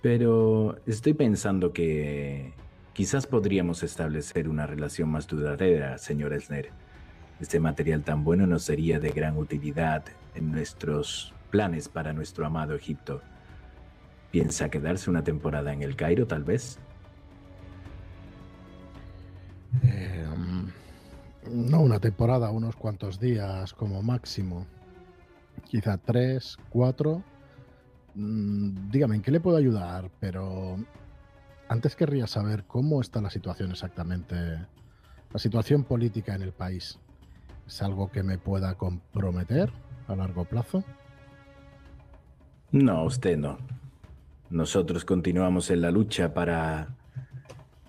Pero 0.00 0.76
estoy 0.86 1.14
pensando 1.14 1.72
que 1.72 2.52
Quizás 2.92 3.26
podríamos 3.26 3.82
establecer 3.82 4.48
una 4.48 4.66
relación 4.66 5.10
más 5.10 5.26
duradera, 5.26 5.98
señor 5.98 6.32
Esner. 6.32 6.70
Este 7.40 7.58
material 7.60 8.04
tan 8.04 8.22
bueno 8.24 8.46
nos 8.46 8.62
sería 8.62 9.00
de 9.00 9.10
gran 9.10 9.36
utilidad 9.36 10.04
en 10.34 10.50
nuestros 10.50 11.34
planes 11.50 11.90
para 11.90 12.14
nuestro 12.14 12.46
amado 12.46 12.74
Egipto. 12.74 13.20
¿Piensa 14.36 14.68
quedarse 14.68 15.08
una 15.08 15.24
temporada 15.24 15.72
en 15.72 15.80
el 15.82 15.96
Cairo, 15.96 16.26
tal 16.26 16.44
vez? 16.44 16.78
Em, 19.82 20.70
no 21.50 21.80
una 21.80 22.00
temporada, 22.00 22.50
unos 22.50 22.76
cuantos 22.76 23.18
días 23.18 23.72
como 23.72 24.02
máximo. 24.02 24.66
Quizá 25.64 25.96
tres, 25.96 26.58
cuatro. 26.68 27.22
Mm, 28.14 28.90
dígame, 28.90 29.16
¿en 29.16 29.22
qué 29.22 29.30
le 29.30 29.40
puedo 29.40 29.56
ayudar? 29.56 30.10
Pero 30.20 30.76
antes 31.70 31.96
querría 31.96 32.26
saber 32.26 32.64
cómo 32.64 33.00
está 33.00 33.22
la 33.22 33.30
situación 33.30 33.70
exactamente, 33.70 34.34
la 34.36 35.38
situación 35.38 35.82
política 35.82 36.34
en 36.34 36.42
el 36.42 36.52
país. 36.52 36.98
¿Es 37.66 37.80
algo 37.80 38.10
que 38.10 38.22
me 38.22 38.36
pueda 38.36 38.74
comprometer 38.74 39.72
a 40.08 40.14
largo 40.14 40.44
plazo? 40.44 40.84
No, 42.70 43.04
usted 43.04 43.38
no. 43.38 43.56
Nosotros 44.50 45.04
continuamos 45.04 45.70
en 45.70 45.80
la 45.80 45.90
lucha 45.90 46.32
para 46.32 46.96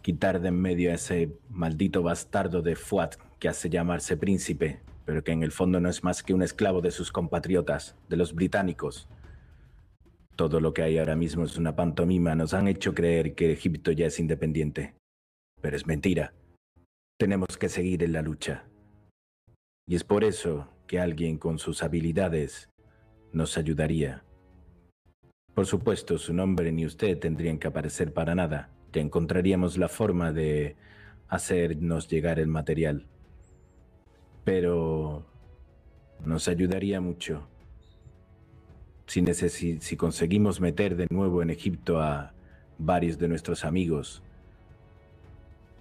quitar 0.02 0.42
de 0.42 0.48
en 0.48 0.60
medio 0.60 0.90
a 0.90 0.96
ese 0.96 1.38
maldito 1.50 2.02
bastardo 2.02 2.64
de 2.64 2.76
Fuat 2.76 3.16
que 3.40 3.48
hace 3.48 3.70
llamarse 3.70 4.18
príncipe, 4.18 4.80
pero 5.06 5.24
que 5.24 5.34
en 5.34 5.44
el 5.44 5.52
fondo 5.52 5.80
no 5.80 5.88
es 5.88 6.04
más 6.04 6.24
que 6.24 6.34
un 6.34 6.42
esclavo 6.42 6.82
de 6.82 6.90
sus 6.90 7.12
compatriotas, 7.12 7.96
de 8.10 8.18
los 8.18 8.34
británicos. 8.34 9.08
Todo 10.36 10.60
lo 10.60 10.74
que 10.74 10.82
hay 10.82 10.98
ahora 10.98 11.16
mismo 11.16 11.46
es 11.46 11.58
una 11.58 11.76
pantomima. 11.76 12.34
Nos 12.34 12.54
han 12.56 12.68
hecho 12.68 12.94
creer 12.96 13.36
que 13.36 13.52
Egipto 13.52 13.92
ya 13.92 14.08
es 14.08 14.20
independiente. 14.20 14.96
Pero 15.62 15.76
es 15.76 15.86
mentira. 15.86 16.34
Tenemos 17.20 17.58
que 17.58 17.70
seguir 17.70 18.04
en 18.04 18.14
la 18.14 18.22
lucha. 18.22 18.66
Y 19.88 19.96
es 19.96 20.04
por 20.04 20.24
eso 20.24 20.70
que 20.88 21.00
alguien 21.00 21.38
con 21.38 21.60
sus 21.60 21.84
habilidades 21.84 22.70
nos 23.32 23.58
ayudaría. 23.58 24.24
Por 25.58 25.66
supuesto, 25.66 26.20
su 26.20 26.36
nombre 26.36 26.72
ni 26.72 26.86
usted 26.86 27.18
tendrían 27.18 27.58
que 27.58 27.68
aparecer 27.68 28.14
para 28.14 28.36
nada. 28.36 28.70
Ya 28.94 29.02
encontraríamos 29.02 29.80
la 29.80 29.88
forma 29.88 30.32
de 30.32 30.76
hacernos 31.30 32.08
llegar 32.08 32.38
el 32.38 32.46
material. 32.46 33.08
Pero 34.44 35.26
nos 36.24 36.48
ayudaría 36.48 37.02
mucho 37.02 37.48
si, 39.08 39.80
si 39.80 39.98
conseguimos 39.98 40.62
meter 40.62 40.96
de 40.96 41.08
nuevo 41.10 41.42
en 41.42 41.50
Egipto 41.50 42.02
a 42.02 42.36
varios 42.78 43.18
de 43.18 43.28
nuestros 43.28 43.66
amigos, 43.66 44.22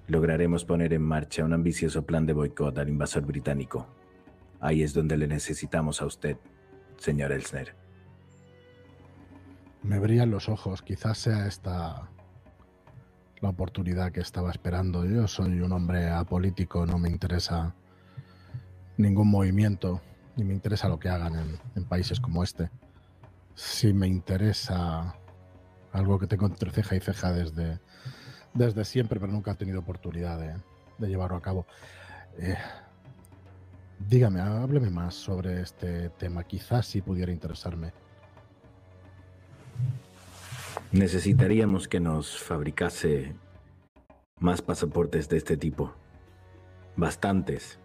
lograremos 0.09 0.65
poner 0.65 0.95
en 0.95 1.03
marcha 1.03 1.45
un 1.45 1.53
ambicioso 1.53 2.07
plan 2.07 2.25
de 2.25 2.33
boicot 2.33 2.79
al 2.79 2.89
invasor 2.89 3.27
británico. 3.27 3.87
Ahí 4.59 4.83
es 4.83 4.95
donde 4.95 5.19
le 5.19 5.27
necesitamos 5.27 6.01
a 6.01 6.07
usted, 6.07 6.39
señor 6.97 7.31
Elsner. 7.31 7.86
Me 9.87 9.99
brillan 9.99 10.31
los 10.31 10.49
ojos, 10.49 10.83
quizás 10.83 11.19
sea 11.19 11.47
esta 11.47 12.11
la 13.41 13.49
oportunidad 13.49 14.13
que 14.13 14.21
estaba 14.21 14.51
esperando. 14.51 15.05
Yo 15.05 15.29
soy 15.29 15.61
un 15.61 15.73
hombre 15.73 16.09
apolítico, 16.11 16.87
no 16.87 16.99
me 16.99 17.09
interesa 17.09 17.75
ningún 18.97 19.29
movimiento, 19.29 20.01
ni 20.37 20.45
me 20.45 20.55
interesa 20.55 20.89
lo 20.89 20.99
que 20.99 21.09
hagan 21.09 21.59
en 21.75 21.85
países 21.85 22.21
como 22.21 22.43
este 22.43 22.71
si 23.57 23.95
me 23.95 24.07
interesa 24.07 25.17
algo 25.93 26.19
que 26.19 26.27
tengo 26.27 26.47
entre 26.47 26.71
ceja 26.71 26.95
y 26.95 27.01
ceja 27.01 27.33
desde, 27.33 27.81
desde 28.55 28.85
siempre, 28.85 29.19
pero 29.19 29.33
nunca 29.33 29.53
he 29.53 29.55
tenido 29.55 29.81
oportunidad 29.81 30.39
de, 30.39 31.09
llevarlo 31.09 31.39
a 31.39 31.43
cabo. 31.43 31.67
Eh, 32.39 32.57
dígame, 33.99 34.41
hábleme 34.41 34.91
más 34.91 35.15
sobre 35.15 35.63
este 35.63 36.11
tema. 36.11 36.45
Quizás 36.45 36.87
sí 36.87 37.01
pudiera 37.01 37.33
interesarme. 37.33 37.93
Necesitaríamos 40.93 41.89
que 41.89 42.01
nos 42.01 42.39
fabricase 42.39 43.35
más 44.39 44.63
pasaportes 44.63 45.29
de 45.29 45.37
este 45.37 45.57
tipo. 45.57 45.93
Bastantes. 46.97 47.79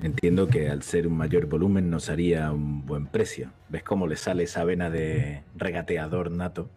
Entiendo 0.00 0.48
que 0.48 0.68
al 0.68 0.82
ser 0.82 1.06
un 1.06 1.16
mayor 1.16 1.46
volumen 1.46 1.88
nos 1.88 2.10
haría 2.10 2.50
un 2.52 2.84
buen 2.84 3.06
precio. 3.06 3.52
¿Ves 3.68 3.84
cómo 3.84 4.06
le 4.06 4.16
sale 4.16 4.44
esa 4.44 4.64
vena 4.64 4.90
de 4.90 5.44
regateador 5.56 6.30
nato? 6.30 6.68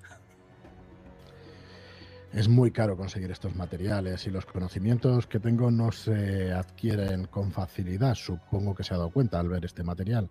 Es 2.34 2.48
muy 2.48 2.72
caro 2.72 2.96
conseguir 2.96 3.32
estos 3.32 3.56
materiales 3.56 4.28
y 4.28 4.30
los 4.30 4.46
conocimientos 4.46 5.28
que 5.28 5.40
tengo 5.40 5.72
no 5.72 5.92
se 5.92 6.52
adquieren 6.52 7.26
con 7.26 7.52
facilidad. 7.52 8.16
Supongo 8.16 8.76
que 8.76 8.84
se 8.84 8.94
ha 8.94 8.98
dado 8.98 9.10
cuenta 9.10 9.40
al 9.40 9.50
ver 9.50 9.66
este 9.66 9.84
material. 9.84 10.30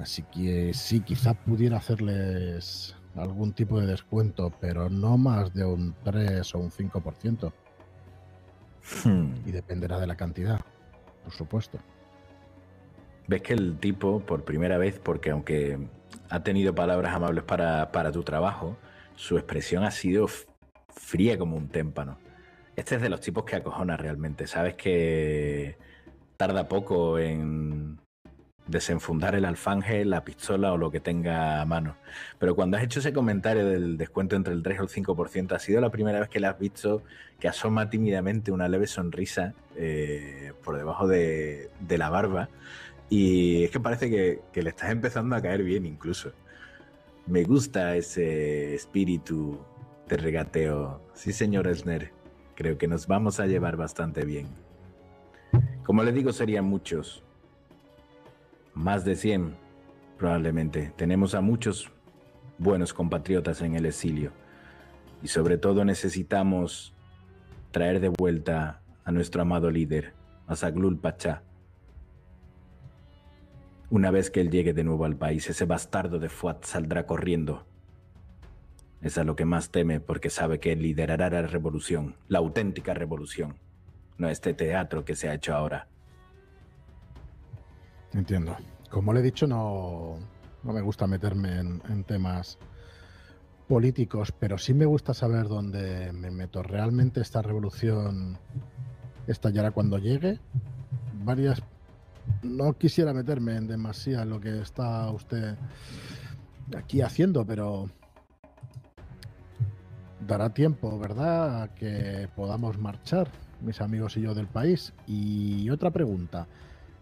Así 0.00 0.22
que 0.22 0.72
sí, 0.72 1.00
quizá 1.00 1.34
pudiera 1.34 1.76
hacerles 1.76 2.96
algún 3.16 3.52
tipo 3.52 3.80
de 3.80 3.86
descuento, 3.86 4.52
pero 4.60 4.88
no 4.88 5.18
más 5.18 5.52
de 5.52 5.64
un 5.64 5.94
3 6.04 6.54
o 6.54 6.58
un 6.58 6.70
5%. 6.70 7.52
Hmm. 9.04 9.34
Y 9.46 9.52
dependerá 9.52 9.98
de 10.00 10.06
la 10.06 10.16
cantidad, 10.16 10.60
por 11.22 11.32
supuesto. 11.32 11.78
Ves 13.28 13.42
que 13.42 13.52
el 13.52 13.78
tipo, 13.78 14.20
por 14.20 14.44
primera 14.44 14.78
vez, 14.78 14.98
porque 14.98 15.30
aunque 15.30 15.78
ha 16.30 16.42
tenido 16.42 16.74
palabras 16.74 17.14
amables 17.14 17.44
para, 17.44 17.92
para 17.92 18.10
tu 18.10 18.22
trabajo, 18.22 18.76
su 19.16 19.36
expresión 19.36 19.84
ha 19.84 19.90
sido 19.90 20.26
fría 20.88 21.38
como 21.38 21.56
un 21.56 21.68
témpano. 21.68 22.18
Este 22.74 22.96
es 22.96 23.02
de 23.02 23.10
los 23.10 23.20
tipos 23.20 23.44
que 23.44 23.56
acojona 23.56 23.96
realmente. 23.96 24.46
Sabes 24.46 24.74
que 24.74 25.76
tarda 26.38 26.68
poco 26.68 27.18
en 27.18 27.79
desenfundar 28.70 29.34
el 29.34 29.44
alfanje, 29.44 30.04
la 30.04 30.24
pistola 30.24 30.72
o 30.72 30.76
lo 30.76 30.90
que 30.90 31.00
tenga 31.00 31.60
a 31.60 31.66
mano. 31.66 31.96
Pero 32.38 32.54
cuando 32.54 32.76
has 32.76 32.84
hecho 32.84 33.00
ese 33.00 33.12
comentario 33.12 33.66
del 33.66 33.96
descuento 33.96 34.36
entre 34.36 34.54
el 34.54 34.62
3 34.62 34.80
o 34.80 34.82
el 34.84 34.88
5%, 34.88 35.52
ha 35.52 35.58
sido 35.58 35.80
la 35.80 35.90
primera 35.90 36.20
vez 36.20 36.28
que 36.28 36.40
le 36.40 36.46
has 36.46 36.58
visto 36.58 37.02
que 37.38 37.48
asoma 37.48 37.90
tímidamente 37.90 38.52
una 38.52 38.68
leve 38.68 38.86
sonrisa 38.86 39.54
eh, 39.76 40.52
por 40.62 40.76
debajo 40.76 41.08
de, 41.08 41.70
la 41.88 42.10
barba. 42.10 42.48
Y 43.08 43.64
es 43.64 43.70
que 43.70 43.80
parece 43.80 44.08
que, 44.08 44.40
que 44.52 44.62
le 44.62 44.70
estás 44.70 44.90
empezando 44.90 45.34
a 45.34 45.42
caer 45.42 45.62
bien 45.62 45.84
incluso. 45.84 46.32
Me 47.26 47.42
gusta 47.44 47.96
ese 47.96 48.74
espíritu 48.74 49.58
de 50.08 50.16
regateo. 50.16 51.02
Sí, 51.14 51.32
señor 51.32 51.66
Esner. 51.66 52.12
Creo 52.54 52.78
que 52.78 52.86
nos 52.86 53.06
vamos 53.06 53.40
a 53.40 53.46
llevar 53.46 53.76
bastante 53.76 54.24
bien. 54.24 54.48
Como 55.84 56.04
le 56.04 56.12
digo, 56.12 56.32
serían 56.32 56.66
muchos. 56.66 57.24
Más 58.80 59.04
de 59.04 59.14
100, 59.14 59.56
probablemente. 60.16 60.90
Tenemos 60.96 61.34
a 61.34 61.42
muchos 61.42 61.90
buenos 62.56 62.94
compatriotas 62.94 63.60
en 63.60 63.74
el 63.74 63.84
exilio. 63.84 64.32
Y 65.22 65.28
sobre 65.28 65.58
todo 65.58 65.84
necesitamos 65.84 66.94
traer 67.72 68.00
de 68.00 68.08
vuelta 68.08 68.80
a 69.04 69.12
nuestro 69.12 69.42
amado 69.42 69.70
líder, 69.70 70.14
a 70.46 70.56
Zaglul 70.56 70.98
Pachá. 70.98 71.42
Una 73.90 74.10
vez 74.10 74.30
que 74.30 74.40
él 74.40 74.50
llegue 74.50 74.72
de 74.72 74.82
nuevo 74.82 75.04
al 75.04 75.16
país, 75.16 75.50
ese 75.50 75.66
bastardo 75.66 76.18
de 76.18 76.30
Fuat 76.30 76.64
saldrá 76.64 77.04
corriendo. 77.04 77.66
Es 79.02 79.18
a 79.18 79.24
lo 79.24 79.36
que 79.36 79.44
más 79.44 79.68
teme 79.68 80.00
porque 80.00 80.30
sabe 80.30 80.58
que 80.58 80.74
liderará 80.74 81.28
la 81.28 81.42
revolución, 81.42 82.16
la 82.28 82.38
auténtica 82.38 82.94
revolución, 82.94 83.58
no 84.16 84.30
este 84.30 84.54
teatro 84.54 85.04
que 85.04 85.16
se 85.16 85.28
ha 85.28 85.34
hecho 85.34 85.54
ahora. 85.54 85.89
Entiendo. 88.12 88.56
Como 88.90 89.12
le 89.12 89.20
he 89.20 89.22
dicho, 89.22 89.46
no, 89.46 90.16
no 90.62 90.72
me 90.72 90.80
gusta 90.80 91.06
meterme 91.06 91.60
en, 91.60 92.04
temas 92.04 92.58
políticos, 93.68 94.32
pero 94.36 94.58
sí 94.58 94.74
me 94.74 94.84
gusta 94.84 95.14
saber 95.14 95.46
dónde 95.46 96.12
me 96.12 96.30
meto. 96.30 96.62
¿Realmente 96.62 97.20
esta 97.20 97.40
revolución 97.40 98.38
estallará 99.26 99.70
cuando 99.70 99.98
llegue? 99.98 100.40
Varias... 101.24 101.62
No 102.42 102.74
quisiera 102.74 103.12
meterme 103.12 103.56
en 103.56 103.66
demasía 103.66 104.22
en 104.22 104.30
lo 104.30 104.40
que 104.40 104.60
está 104.60 105.10
usted 105.10 105.56
aquí 106.76 107.00
haciendo, 107.00 107.44
pero 107.44 107.90
dará 110.26 110.50
tiempo, 110.50 110.98
¿verdad?, 110.98 111.62
a 111.62 111.74
que 111.74 112.28
podamos 112.36 112.78
marchar, 112.78 113.28
mis 113.60 113.80
amigos 113.80 114.16
y 114.16 114.22
yo, 114.22 114.34
del 114.34 114.46
país. 114.46 114.92
Y 115.06 115.70
otra 115.70 115.90
pregunta. 115.90 116.46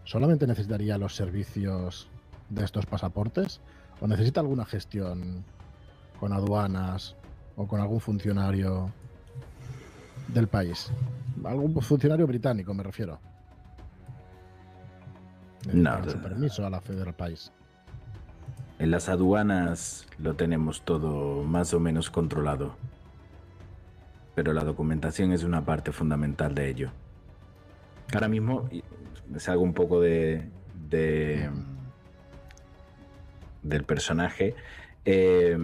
¿Solamente 0.09 0.47
necesitaría 0.47 0.97
los 0.97 1.15
servicios 1.15 2.09
de 2.49 2.65
estos 2.65 2.87
pasaportes? 2.87 3.61
¿O 4.01 4.07
necesita 4.07 4.39
alguna 4.39 4.65
gestión 4.65 5.45
con 6.19 6.33
aduanas 6.33 7.15
o 7.55 7.67
con 7.67 7.79
algún 7.79 7.99
funcionario 7.99 8.89
del 10.29 10.47
país? 10.47 10.91
Algún 11.45 11.79
funcionario 11.79 12.25
británico, 12.25 12.73
me 12.73 12.81
refiero. 12.81 13.19
No, 15.71 16.03
su 16.09 16.17
permiso 16.17 16.65
a 16.65 16.71
la 16.71 16.81
fe 16.81 16.95
del 16.95 17.13
país. 17.13 17.51
En 18.79 18.89
las 18.89 19.09
aduanas 19.09 20.07
lo 20.17 20.33
tenemos 20.33 20.81
todo 20.81 21.43
más 21.43 21.71
o 21.75 21.79
menos 21.79 22.09
controlado. 22.09 22.73
Pero 24.33 24.53
la 24.53 24.63
documentación 24.63 25.33
es 25.33 25.43
una 25.43 25.63
parte 25.63 25.91
fundamental 25.91 26.55
de 26.55 26.67
ello. 26.67 26.91
Ahora 28.11 28.27
mismo 28.27 28.67
salgo 29.37 29.63
un 29.63 29.73
poco 29.73 29.99
de, 30.01 30.43
de- 30.89 31.49
del 33.63 33.83
personaje. 33.83 34.55
Eh, 35.05 35.57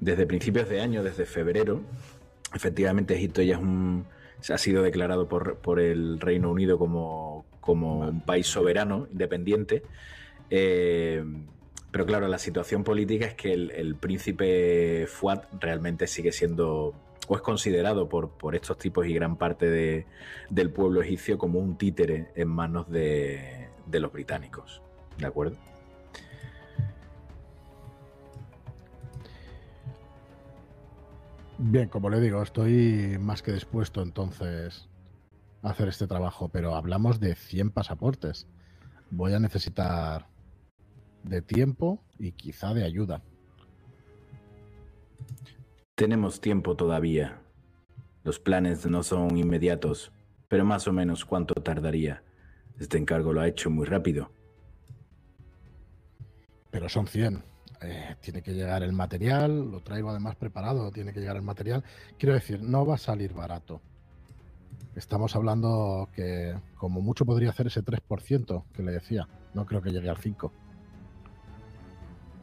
desde 0.00 0.26
principios 0.26 0.68
de 0.68 0.80
año, 0.80 1.02
desde 1.02 1.26
febrero, 1.26 1.80
efectivamente 2.54 3.14
Egipto 3.14 3.40
ya 3.42 3.54
es 3.54 3.60
un, 3.60 4.04
ha 4.52 4.58
sido 4.58 4.82
declarado 4.82 5.28
por, 5.28 5.56
por 5.58 5.80
el 5.80 6.18
Reino 6.20 6.50
Unido 6.50 6.78
como, 6.78 7.44
como 7.60 8.00
un 8.00 8.20
país 8.20 8.46
soberano, 8.46 9.06
independiente. 9.12 9.82
Eh, 10.50 11.24
pero 11.90 12.06
claro, 12.06 12.26
la 12.26 12.38
situación 12.38 12.84
política 12.84 13.26
es 13.26 13.34
que 13.34 13.52
el, 13.52 13.70
el 13.70 13.94
príncipe 13.94 15.06
Fuad 15.06 15.42
realmente 15.60 16.06
sigue 16.06 16.32
siendo, 16.32 16.94
o 17.28 17.36
es 17.36 17.42
considerado 17.42 18.08
por, 18.08 18.30
por 18.30 18.54
estos 18.54 18.78
tipos 18.78 19.06
y 19.06 19.14
gran 19.14 19.36
parte 19.36 19.70
de- 19.70 20.06
del 20.50 20.70
pueblo 20.70 21.02
egipcio 21.02 21.38
como 21.38 21.58
un 21.58 21.76
títere 21.78 22.30
en 22.34 22.48
manos 22.48 22.90
de, 22.90 23.68
de 23.86 24.00
los 24.00 24.12
británicos. 24.12 24.82
¿De 25.18 25.26
acuerdo? 25.26 25.56
Bien, 31.58 31.88
como 31.88 32.10
le 32.10 32.20
digo, 32.20 32.42
estoy 32.42 33.18
más 33.20 33.42
que 33.42 33.52
dispuesto 33.52 34.02
entonces 34.02 34.88
a 35.62 35.70
hacer 35.70 35.88
este 35.88 36.06
trabajo, 36.06 36.48
pero 36.48 36.74
hablamos 36.74 37.20
de 37.20 37.34
100 37.34 37.70
pasaportes. 37.70 38.46
Voy 39.10 39.34
a 39.34 39.38
necesitar 39.38 40.26
de 41.22 41.42
tiempo 41.42 42.02
y 42.18 42.32
quizá 42.32 42.74
de 42.74 42.84
ayuda. 42.84 43.22
Tenemos 45.94 46.40
tiempo 46.40 46.74
todavía. 46.74 47.42
Los 48.24 48.38
planes 48.38 48.86
no 48.86 49.02
son 49.02 49.36
inmediatos, 49.36 50.10
pero 50.48 50.64
más 50.64 50.88
o 50.88 50.92
menos 50.92 51.26
cuánto 51.26 51.54
tardaría. 51.54 52.22
Este 52.78 52.96
encargo 52.96 53.34
lo 53.34 53.42
ha 53.42 53.48
hecho 53.48 53.68
muy 53.68 53.84
rápido. 53.84 54.32
Pero 56.70 56.88
son 56.88 57.06
100. 57.06 57.44
Eh, 57.82 58.16
tiene 58.20 58.42
que 58.42 58.54
llegar 58.54 58.82
el 58.82 58.92
material, 58.92 59.70
lo 59.70 59.80
traigo 59.80 60.08
además 60.08 60.34
preparado, 60.36 60.90
tiene 60.92 61.12
que 61.12 61.20
llegar 61.20 61.36
el 61.36 61.42
material. 61.42 61.84
Quiero 62.18 62.34
decir, 62.34 62.62
no 62.62 62.86
va 62.86 62.94
a 62.94 62.98
salir 62.98 63.34
barato. 63.34 63.82
Estamos 64.96 65.36
hablando 65.36 66.08
que 66.14 66.54
como 66.76 67.02
mucho 67.02 67.26
podría 67.26 67.50
hacer 67.50 67.66
ese 67.66 67.84
3% 67.84 68.64
que 68.72 68.82
le 68.82 68.92
decía. 68.92 69.28
No 69.52 69.66
creo 69.66 69.82
que 69.82 69.90
llegue 69.90 70.08
al 70.08 70.16
5%. 70.16 70.50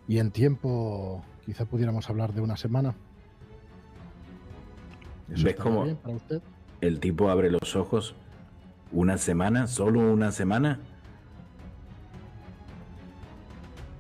Y 0.08 0.20
en 0.20 0.30
tiempo, 0.30 1.24
quizá 1.46 1.66
pudiéramos 1.66 2.10
hablar 2.12 2.34
de 2.34 2.42
una 2.42 2.56
semana. 2.56 2.96
¿Eso 5.32 5.44
¿Ves 5.46 5.56
cómo- 5.56 5.84
bien 5.84 5.98
para 5.98 6.16
usted? 6.16 6.42
El 6.82 7.00
tipo 7.00 7.30
abre 7.30 7.52
los 7.52 7.76
ojos. 7.76 8.16
¿Una 8.92 9.18
semana? 9.18 9.68
¿Solo 9.68 10.00
una 10.12 10.32
semana? 10.32 10.80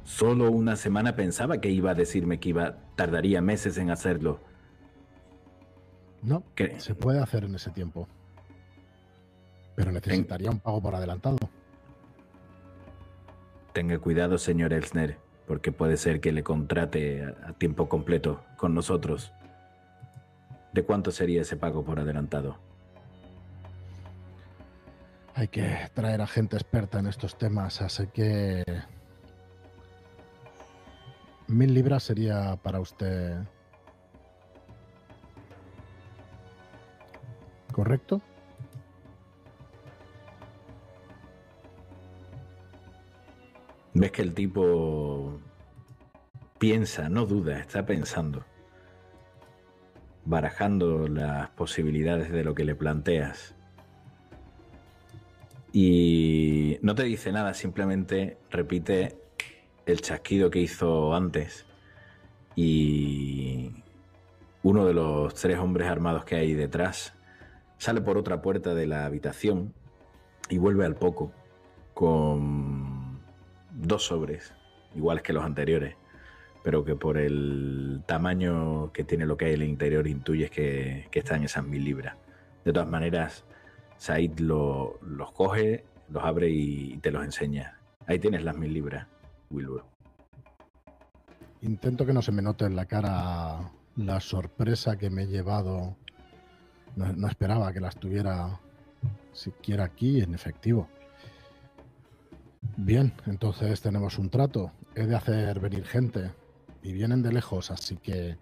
Solo 0.05 0.49
una 0.51 0.75
semana 0.75 1.15
pensaba 1.15 1.61
que 1.61 1.69
iba 1.69 1.91
a 1.91 1.95
decirme 1.95 2.39
que 2.39 2.49
iba 2.49 2.77
tardaría 2.95 3.41
meses 3.41 3.77
en 3.77 3.89
hacerlo. 3.91 4.39
No, 6.21 6.43
¿Qué? 6.55 6.79
se 6.79 6.95
puede 6.95 7.19
hacer 7.19 7.45
en 7.45 7.55
ese 7.55 7.69
tiempo. 7.71 8.07
Pero 9.75 9.91
necesitaría 9.91 10.49
un 10.49 10.59
pago 10.59 10.81
por 10.81 10.95
adelantado. 10.95 11.37
Tenga 13.71 13.97
cuidado, 13.99 14.37
señor 14.37 14.73
Elsner, 14.73 15.17
porque 15.47 15.71
puede 15.71 15.95
ser 15.95 16.19
que 16.19 16.33
le 16.33 16.43
contrate 16.43 17.23
a 17.23 17.53
tiempo 17.53 17.87
completo 17.87 18.43
con 18.57 18.73
nosotros. 18.73 19.31
¿De 20.73 20.84
cuánto 20.84 21.12
sería 21.12 21.41
ese 21.41 21.58
pago 21.58 21.84
por 21.84 21.99
adelantado? 21.99 22.58
Hay 25.36 25.47
que 25.47 25.89
traer 25.93 26.21
a 26.21 26.27
gente 26.27 26.58
experta 26.58 26.99
en 26.99 27.08
estos 27.08 27.38
temas, 27.38 27.82
así 27.82 28.08
que 28.08 28.63
mil 31.47 31.73
libras 31.73 32.03
sería 32.03 32.58
para 32.58 32.79
usted 32.79 33.38
correcto. 37.71 38.21
Ves 43.93 44.12
que 44.12 44.21
el 44.21 44.34
tipo 44.34 45.39
piensa, 46.58 47.10
no 47.10 47.25
duda, 47.25 47.60
está 47.60 47.86
pensando, 47.86 48.45
barajando 50.29 51.07
las 51.07 51.49
posibilidades 51.49 52.31
de 52.31 52.43
lo 52.43 52.53
que 52.53 52.63
le 52.63 52.75
planteas. 52.75 53.55
Y 55.73 56.77
no 56.83 56.93
te 56.93 57.03
dice 57.03 57.31
nada, 57.31 57.55
simplemente 57.55 58.37
repite 58.51 59.17
el 59.87 60.01
chasquido 60.01 60.51
que 60.51 60.59
hizo 60.59 61.15
antes 61.15 61.65
y 62.55 63.71
uno 64.61 64.85
de 64.85 64.93
los 64.93 65.33
tres 65.33 65.57
hombres 65.57 65.87
armados 65.87 66.25
que 66.25 66.35
hay 66.35 66.53
detrás 66.53 67.15
sale 67.79 67.99
por 68.01 68.17
otra 68.17 68.43
puerta 68.43 68.75
de 68.75 68.85
la 68.85 69.05
habitación 69.05 69.73
y 70.47 70.59
vuelve 70.59 70.85
al 70.85 70.95
poco 70.95 71.31
con 71.95 73.19
dos 73.71 74.03
sobres, 74.03 74.53
iguales 74.95 75.23
que 75.23 75.33
los 75.33 75.43
anteriores, 75.43 75.95
pero 76.63 76.84
que 76.84 76.95
por 76.95 77.17
el 77.17 78.04
tamaño 78.06 78.91
que 78.91 79.04
tiene 79.04 79.26
lo 79.26 79.38
que 79.38 79.45
hay 79.45 79.54
en 79.54 79.62
el 79.62 79.69
interior 79.69 80.08
intuyes 80.08 80.52
que, 80.52 81.08
que 81.12 81.19
están 81.19 81.43
esas 81.43 81.65
mil 81.65 81.84
libras. 81.84 82.17
De 82.65 82.74
todas 82.74 82.89
maneras, 82.89 83.45
Said 83.98 84.39
los 84.39 85.32
coge, 85.34 85.84
los 86.10 86.24
abre 86.24 86.50
y 86.50 86.98
te 86.98 87.12
los 87.12 87.24
enseña. 87.24 87.80
Ahí 88.08 88.17
tienes 88.17 88.43
las 88.43 88.58
mil 88.58 88.74
libras, 88.74 89.08
Wilbur. 89.50 89.86
Intento 91.62 92.06
que 92.06 92.13
no 92.13 92.22
se 92.22 92.32
me 92.32 92.41
note 92.41 92.65
en 92.65 92.76
la 92.76 92.86
cara 92.86 93.72
la 93.98 94.19
sorpresa 94.22 94.98
que 94.98 95.10
me 95.10 95.24
he 95.24 95.28
llevado. 95.28 95.98
No, 96.95 97.28
esperaba 97.28 97.74
que 97.74 97.82
las 97.82 97.98
tuviera 97.98 98.60
siquiera 99.34 99.84
aquí 99.84 100.22
en 100.22 100.34
efectivo. 100.34 100.88
Bien, 102.78 103.13
entonces 103.26 103.82
tenemos 103.82 104.17
un 104.17 104.30
trato. 104.30 104.72
He 104.95 105.06
de 105.06 105.15
hacer 105.15 105.60
venir 105.60 105.86
gente 105.86 106.32
y 106.81 106.93
vienen 106.93 107.21
de 107.21 107.31
lejos, 107.31 107.71
así 107.71 107.97
que 107.97 108.37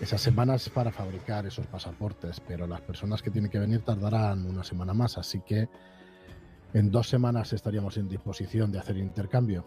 esas 0.00 0.20
semanas 0.20 0.68
para 0.68 0.92
fabricar 0.92 1.46
esos 1.46 1.66
pasaportes, 1.66 2.40
pero 2.40 2.66
las 2.66 2.80
personas 2.80 3.22
que 3.22 3.30
tienen 3.30 3.50
que 3.50 3.58
venir 3.58 3.82
tardarán 3.82 4.46
una 4.46 4.64
semana 4.64 4.94
más, 4.94 5.18
así 5.18 5.40
que 5.40 5.68
en 6.72 6.90
dos 6.90 7.08
semanas 7.08 7.52
estaríamos 7.52 7.96
en 7.96 8.08
disposición 8.08 8.70
de 8.70 8.78
hacer 8.78 8.96
intercambio. 8.96 9.64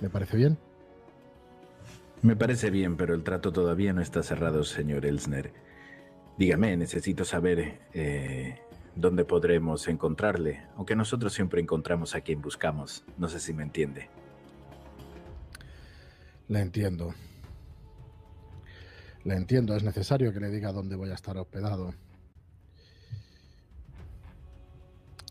¿Me 0.00 0.10
parece 0.10 0.36
bien? 0.36 0.58
Me 2.22 2.36
parece 2.36 2.70
bien, 2.70 2.96
pero 2.96 3.14
el 3.14 3.22
trato 3.22 3.52
todavía 3.52 3.92
no 3.92 4.02
está 4.02 4.22
cerrado, 4.22 4.64
señor 4.64 5.06
Elsner. 5.06 5.52
Dígame, 6.36 6.76
necesito 6.76 7.24
saber 7.24 7.80
eh, 7.92 8.60
dónde 8.94 9.24
podremos 9.24 9.88
encontrarle, 9.88 10.62
aunque 10.76 10.96
nosotros 10.96 11.32
siempre 11.32 11.60
encontramos 11.60 12.14
a 12.14 12.20
quien 12.20 12.42
buscamos. 12.42 13.04
No 13.16 13.28
sé 13.28 13.40
si 13.40 13.52
me 13.52 13.62
entiende. 13.62 14.08
Le 16.50 16.58
entiendo. 16.58 17.14
Le 19.22 19.36
entiendo, 19.36 19.76
es 19.76 19.84
necesario 19.84 20.32
que 20.32 20.40
le 20.40 20.48
diga 20.48 20.72
dónde 20.72 20.96
voy 20.96 21.10
a 21.10 21.14
estar 21.14 21.36
hospedado. 21.38 21.94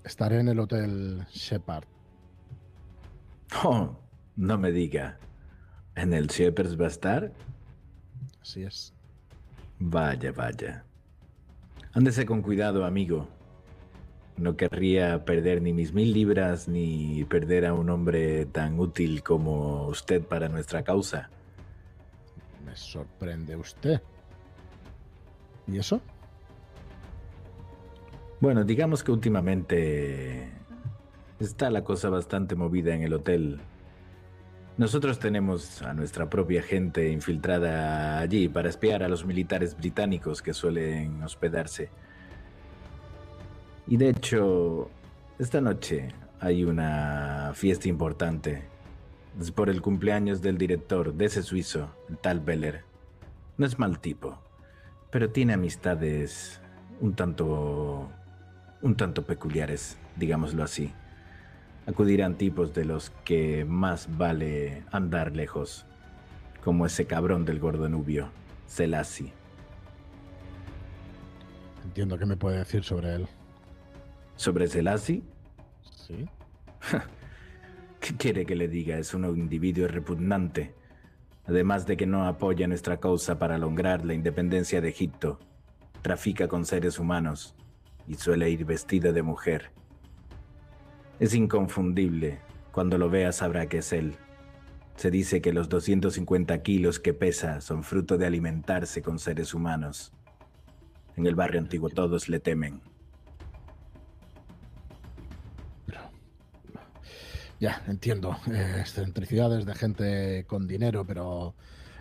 Estaré 0.05 0.39
en 0.39 0.47
el 0.47 0.59
Hotel 0.59 1.27
Shepard. 1.29 1.83
Oh, 3.65 3.99
no 4.37 4.57
me 4.57 4.71
diga. 4.71 5.19
¿En 5.93 6.13
el 6.13 6.27
Shepherds 6.27 6.79
va 6.79 6.85
a 6.85 6.87
estar? 6.87 7.33
Así 8.41 8.63
es. 8.63 8.93
Vaya, 9.77 10.31
vaya. 10.31 10.85
Ándese 11.91 12.25
con 12.25 12.41
cuidado, 12.41 12.85
amigo. 12.85 13.27
No 14.39 14.55
querría 14.55 15.25
perder 15.25 15.61
ni 15.61 15.73
mis 15.73 15.93
mil 15.93 16.13
libras 16.13 16.69
ni 16.69 17.25
perder 17.25 17.65
a 17.65 17.73
un 17.73 17.89
hombre 17.89 18.45
tan 18.45 18.79
útil 18.79 19.21
como 19.21 19.87
usted 19.87 20.21
para 20.21 20.47
nuestra 20.47 20.81
causa. 20.83 21.29
Me 22.65 22.73
sorprende 22.75 23.57
usted. 23.57 24.01
¿Y 25.67 25.77
eso? 25.77 25.99
Bueno, 28.39 28.63
digamos 28.63 29.03
que 29.03 29.11
últimamente 29.11 30.49
está 31.39 31.69
la 31.69 31.83
cosa 31.83 32.09
bastante 32.09 32.55
movida 32.55 32.95
en 32.95 33.03
el 33.03 33.13
hotel. 33.13 33.59
Nosotros 34.77 35.19
tenemos 35.19 35.81
a 35.81 35.93
nuestra 35.93 36.29
propia 36.29 36.61
gente 36.61 37.11
infiltrada 37.11 38.19
allí 38.19 38.47
para 38.47 38.69
espiar 38.69 39.03
a 39.03 39.09
los 39.09 39.25
militares 39.25 39.75
británicos 39.75 40.41
que 40.41 40.53
suelen 40.53 41.21
hospedarse. 41.23 41.89
Y 43.89 43.97
de 43.97 44.09
hecho, 44.09 44.89
esta 45.37 45.59
noche 45.59 46.09
hay 46.39 46.63
una 46.63 47.51
fiesta 47.53 47.89
importante. 47.89 48.63
Es 49.37 49.51
por 49.51 49.69
el 49.69 49.81
cumpleaños 49.81 50.41
del 50.41 50.57
director, 50.57 51.13
de 51.13 51.25
ese 51.25 51.43
suizo, 51.43 51.89
el 52.07 52.17
tal 52.17 52.39
Beller. 52.39 52.83
No 53.57 53.65
es 53.65 53.77
mal 53.77 53.99
tipo, 53.99 54.39
pero 55.11 55.29
tiene 55.31 55.53
amistades 55.53 56.61
un 57.01 57.13
tanto... 57.13 58.09
un 58.81 58.95
tanto 58.95 59.25
peculiares, 59.25 59.97
digámoslo 60.15 60.63
así 60.63 60.93
acudirán 61.89 62.35
tipos 62.35 62.75
de 62.75 62.85
los 62.85 63.09
que 63.25 63.65
más 63.65 64.15
vale 64.15 64.83
andar 64.91 65.35
lejos, 65.35 65.85
como 66.63 66.85
ese 66.85 67.05
cabrón 67.05 67.45
del 67.45 67.59
gordo 67.59 67.89
nubio, 67.89 68.29
Selassie. 68.67 69.33
Entiendo 71.83 72.19
qué 72.19 72.27
me 72.27 72.37
puede 72.37 72.59
decir 72.59 72.83
sobre 72.83 73.15
él. 73.15 73.27
¿Sobre 74.39 74.69
Selassie? 74.69 75.21
Sí. 75.83 76.25
¿Qué 77.99 78.15
quiere 78.15 78.45
que 78.45 78.55
le 78.55 78.69
diga? 78.69 78.97
Es 78.97 79.13
un 79.13 79.25
individuo 79.25 79.85
repugnante. 79.89 80.73
Además 81.45 81.85
de 81.85 81.97
que 81.97 82.05
no 82.05 82.25
apoya 82.25 82.65
nuestra 82.65 83.01
causa 83.01 83.37
para 83.37 83.57
lograr 83.57 84.05
la 84.05 84.13
independencia 84.13 84.79
de 84.79 84.87
Egipto, 84.87 85.39
trafica 86.01 86.47
con 86.47 86.65
seres 86.65 86.99
humanos 86.99 87.53
y 88.07 88.13
suele 88.13 88.49
ir 88.49 88.63
vestido 88.63 89.11
de 89.11 89.23
mujer. 89.23 89.71
Es 91.19 91.33
inconfundible. 91.33 92.39
Cuando 92.71 92.97
lo 92.97 93.09
veas 93.09 93.35
sabrá 93.35 93.67
que 93.67 93.79
es 93.79 93.91
él. 93.91 94.15
Se 94.95 95.11
dice 95.11 95.41
que 95.41 95.51
los 95.51 95.67
250 95.67 96.61
kilos 96.61 97.01
que 97.01 97.13
pesa 97.13 97.59
son 97.59 97.83
fruto 97.83 98.17
de 98.17 98.27
alimentarse 98.27 99.01
con 99.01 99.19
seres 99.19 99.53
humanos. 99.53 100.13
En 101.17 101.27
el 101.27 101.35
barrio 101.35 101.59
antiguo 101.59 101.89
todos 101.89 102.29
le 102.29 102.39
temen. 102.39 102.79
Ya, 107.59 107.83
entiendo. 107.87 108.37
excentricidades 108.79 109.65
de 109.65 109.75
gente 109.75 110.45
con 110.47 110.67
dinero, 110.67 111.05
pero 111.05 111.55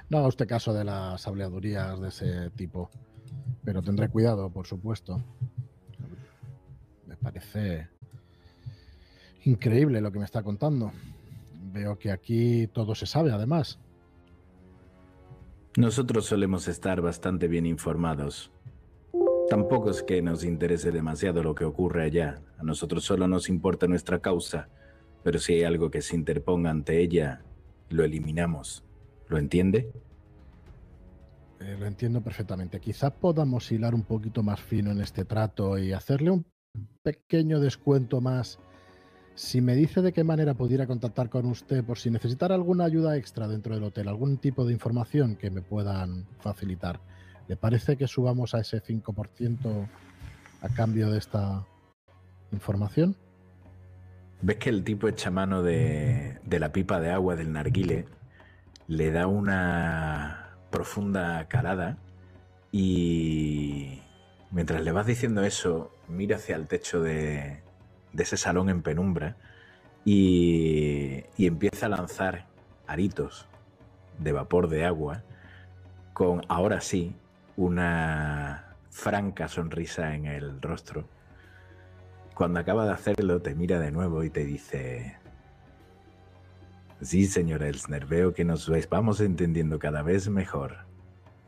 no 0.08 0.18
haga 0.18 0.28
usted 0.28 0.46
caso 0.46 0.72
de 0.72 0.84
las 0.84 1.26
habladurías 1.26 2.00
de 2.00 2.08
ese 2.08 2.50
tipo. 2.50 2.90
Pero 3.64 3.82
tendré 3.82 4.08
cuidado, 4.08 4.50
por 4.50 4.66
supuesto. 4.66 5.22
Me 7.06 7.16
parece 7.16 7.88
Increíble 9.48 10.02
lo 10.02 10.12
que 10.12 10.18
me 10.18 10.26
está 10.26 10.42
contando. 10.42 10.92
Veo 11.72 11.98
que 11.98 12.10
aquí 12.10 12.66
todo 12.66 12.94
se 12.94 13.06
sabe, 13.06 13.32
además. 13.32 13.78
Nosotros 15.78 16.26
solemos 16.26 16.68
estar 16.68 17.00
bastante 17.00 17.48
bien 17.48 17.64
informados. 17.64 18.50
Tampoco 19.48 19.88
es 19.88 20.02
que 20.02 20.20
nos 20.20 20.44
interese 20.44 20.90
demasiado 20.90 21.42
lo 21.42 21.54
que 21.54 21.64
ocurre 21.64 22.04
allá. 22.04 22.42
A 22.58 22.62
nosotros 22.62 23.04
solo 23.04 23.26
nos 23.26 23.48
importa 23.48 23.86
nuestra 23.86 24.18
causa. 24.18 24.68
Pero 25.28 25.40
si 25.40 25.52
hay 25.52 25.64
algo 25.64 25.90
que 25.90 26.00
se 26.00 26.16
interponga 26.16 26.70
ante 26.70 27.02
ella, 27.02 27.42
lo 27.90 28.02
eliminamos. 28.02 28.82
¿Lo 29.28 29.36
entiende? 29.36 29.92
Eh, 31.60 31.76
lo 31.78 31.84
entiendo 31.84 32.22
perfectamente. 32.22 32.80
Quizá 32.80 33.10
podamos 33.10 33.70
hilar 33.70 33.94
un 33.94 34.04
poquito 34.04 34.42
más 34.42 34.58
fino 34.58 34.90
en 34.90 35.02
este 35.02 35.26
trato 35.26 35.76
y 35.76 35.92
hacerle 35.92 36.30
un 36.30 36.46
pequeño 37.02 37.60
descuento 37.60 38.22
más 38.22 38.58
si 39.34 39.60
me 39.60 39.74
dice 39.74 40.00
de 40.00 40.14
qué 40.14 40.24
manera 40.24 40.54
pudiera 40.54 40.86
contactar 40.86 41.28
con 41.28 41.44
usted 41.44 41.84
por 41.84 41.98
si 41.98 42.10
necesitara 42.10 42.54
alguna 42.54 42.84
ayuda 42.84 43.18
extra 43.18 43.46
dentro 43.48 43.74
del 43.74 43.84
hotel, 43.84 44.08
algún 44.08 44.38
tipo 44.38 44.64
de 44.64 44.72
información 44.72 45.36
que 45.36 45.50
me 45.50 45.60
puedan 45.60 46.26
facilitar, 46.40 47.00
¿le 47.48 47.56
parece 47.58 47.98
que 47.98 48.08
subamos 48.08 48.54
a 48.54 48.60
ese 48.60 48.82
5% 48.82 49.88
a 50.62 50.68
cambio 50.70 51.10
de 51.10 51.18
esta 51.18 51.66
información? 52.50 53.14
Ves 54.40 54.56
que 54.56 54.70
el 54.70 54.84
tipo 54.84 55.08
echa 55.08 55.30
mano 55.30 55.62
de, 55.62 56.38
la 56.48 56.72
pipa 56.72 57.00
de 57.00 57.10
agua 57.10 57.36
del 57.36 57.52
narguile, 57.52 58.06
le 58.86 59.10
da 59.10 59.26
una 59.26 60.56
profunda 60.70 61.46
calada 61.48 61.98
y 62.70 64.00
mientras 64.50 64.82
le 64.82 64.92
vas 64.92 65.06
diciendo 65.06 65.42
eso, 65.42 65.92
mira 66.08 66.36
hacia 66.36 66.56
el 66.56 66.68
techo 66.68 67.02
de 67.02 67.62
ese 68.16 68.36
salón 68.36 68.68
en 68.70 68.82
penumbra 68.82 69.36
y, 70.08 71.24
empieza 71.36 71.86
a 71.86 71.88
lanzar 71.90 72.46
aritos 72.86 73.46
de 74.18 74.32
vapor 74.32 74.68
de 74.68 74.84
agua 74.86 75.22
con 76.14 76.42
ahora 76.48 76.80
sí 76.80 77.14
una 77.56 78.76
franca 78.90 79.48
sonrisa 79.48 80.14
en 80.14 80.24
el 80.26 80.62
rostro. 80.62 81.06
Cuando 82.38 82.60
acaba 82.60 82.84
de 82.84 82.92
hacerlo 82.92 83.42
te 83.42 83.56
mira 83.56 83.80
de 83.80 83.90
nuevo 83.90 84.22
y 84.22 84.30
te 84.30 84.44
dice, 84.44 85.16
sí 87.00 87.26
señor 87.26 87.64
Elsner, 87.64 88.06
veo 88.06 88.32
que 88.32 88.44
nos 88.44 88.70
vamos 88.88 89.20
entendiendo 89.20 89.80
cada 89.80 90.02
vez 90.02 90.28
mejor. 90.28 90.86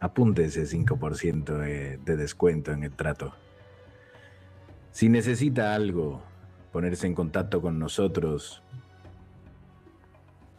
Apunte 0.01 0.47
ese 0.47 0.65
5% 0.65 1.99
de 2.05 2.17
descuento 2.17 2.73
en 2.73 2.83
el 2.83 2.91
trato. 2.91 3.37
Si 4.91 5.09
necesita 5.09 5.77
algo 5.77 6.23
ponerse 6.73 7.07
en 7.07 7.15
contacto 7.15 7.63
con 7.63 7.79
nosotros, 7.79 8.61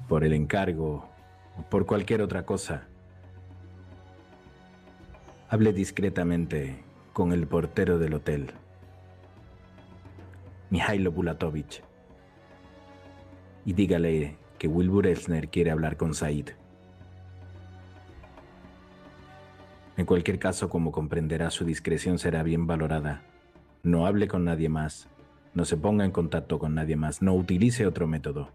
por 0.08 0.24
el 0.24 0.32
encargo, 0.32 1.10
por 1.70 1.86
cualquier 1.86 2.22
otra 2.22 2.46
cosa, 2.46 2.88
hable 5.50 5.74
discretamente 5.74 6.86
con 7.12 7.34
el 7.34 7.48
portero 7.48 8.00
del 8.00 8.14
hotel, 8.14 8.54
Mihailo 10.72 11.12
Bulatovich, 11.12 11.84
y 13.66 13.74
dígale 13.74 14.38
que 14.58 14.70
Wilbur 14.70 15.06
Elsner 15.06 15.50
quiere 15.50 15.70
hablar 15.70 15.98
con 15.98 16.14
Said. 16.14 16.52
En 19.98 20.06
cualquier 20.06 20.40
caso, 20.40 20.70
como 20.70 20.94
comprenderá, 20.94 21.52
su 21.52 21.66
discreción 21.66 22.18
será 22.18 22.42
bien 22.42 22.68
valorada. 22.68 23.22
No 23.84 24.06
hable 24.06 24.30
con 24.30 24.46
nadie 24.46 24.70
más, 24.70 25.10
no 25.54 25.66
se 25.66 25.76
ponga 25.76 26.06
en 26.06 26.12
contacto 26.12 26.58
con 26.58 26.74
nadie 26.74 26.96
más, 26.96 27.22
no 27.22 27.34
utilice 27.34 27.86
otro 27.86 28.08
método. 28.08 28.54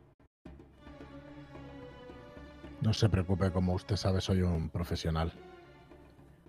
No 2.81 2.95
se 2.95 3.11
preocupe, 3.11 3.51
como 3.51 3.75
usted 3.75 3.97
sabe, 3.97 4.23
soy 4.23 4.41
un 4.41 4.71
profesional. 4.71 5.35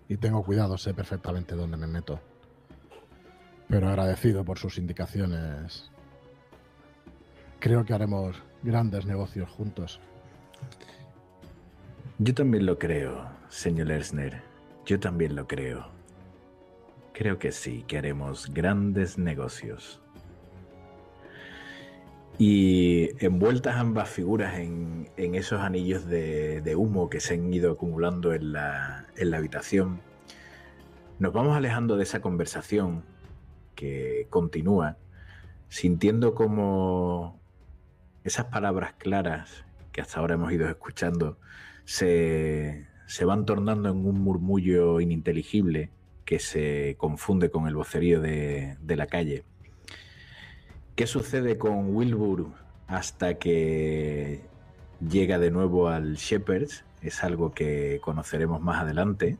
Y 0.08 0.16
tengo 0.16 0.42
cuidado, 0.42 0.78
sé 0.78 0.94
perfectamente 0.94 1.54
dónde 1.54 1.76
me 1.76 1.86
meto. 1.86 2.20
Pero 3.68 3.88
agradecido 3.88 4.44
por 4.44 4.58
sus 4.58 4.78
indicaciones. 4.78 5.90
Creo 7.60 7.84
que 7.84 7.92
haremos 7.92 8.42
grandes 8.62 9.04
negocios 9.04 9.50
juntos. 9.50 10.00
Yo 12.18 12.34
también 12.34 12.66
lo 12.66 12.78
creo, 12.78 13.28
señor 13.48 13.90
Ersner. 13.90 14.42
Yo 14.86 14.98
también 14.98 15.36
lo 15.36 15.46
creo. 15.46 15.88
Creo 17.12 17.38
que 17.38 17.52
sí, 17.52 17.84
que 17.86 17.98
haremos 17.98 18.50
grandes 18.52 19.18
negocios. 19.18 20.00
Y 22.38 23.10
envueltas 23.22 23.76
ambas 23.76 24.08
figuras 24.08 24.58
en, 24.58 25.08
esos 25.16 25.60
anillos 25.60 26.06
de, 26.06 26.74
humo 26.76 27.10
que 27.10 27.20
se 27.20 27.34
han 27.34 27.52
ido 27.52 27.72
acumulando 27.72 28.32
en 28.32 28.52
la, 28.52 29.06
en 29.16 29.30
la 29.30 29.38
habitación, 29.38 30.00
nos 31.18 31.32
vamos 31.32 31.56
alejando 31.56 31.96
de 31.96 32.04
esa 32.04 32.20
conversación 32.20 33.02
que 33.78 34.26
continúa, 34.28 34.96
sintiendo 35.68 36.34
como 36.34 37.40
esas 38.24 38.46
palabras 38.46 38.94
claras 38.98 39.64
que 39.92 40.00
hasta 40.00 40.18
ahora 40.18 40.34
hemos 40.34 40.50
ido 40.52 40.68
escuchando 40.68 41.38
se, 41.84 42.86
van 43.24 43.46
tornando 43.46 43.88
en 43.88 44.04
un 44.04 44.20
murmullo 44.20 45.00
ininteligible 45.00 45.90
que 46.24 46.40
se 46.40 46.96
confunde 46.98 47.50
con 47.52 47.68
el 47.68 47.76
vocerío 47.76 48.20
de, 48.20 48.76
de 48.80 48.96
la 48.96 49.06
calle. 49.06 49.44
¿Qué 50.96 51.06
sucede 51.06 51.56
con 51.56 51.94
Wilbur 51.94 52.48
hasta 52.88 53.34
que 53.34 54.40
llega 55.08 55.38
de 55.38 55.52
nuevo 55.52 55.86
al 55.86 56.16
Shepherds? 56.16 56.84
Es 57.00 57.22
algo 57.22 57.52
que 57.52 58.00
conoceremos 58.02 58.60
más 58.60 58.82
adelante, 58.82 59.38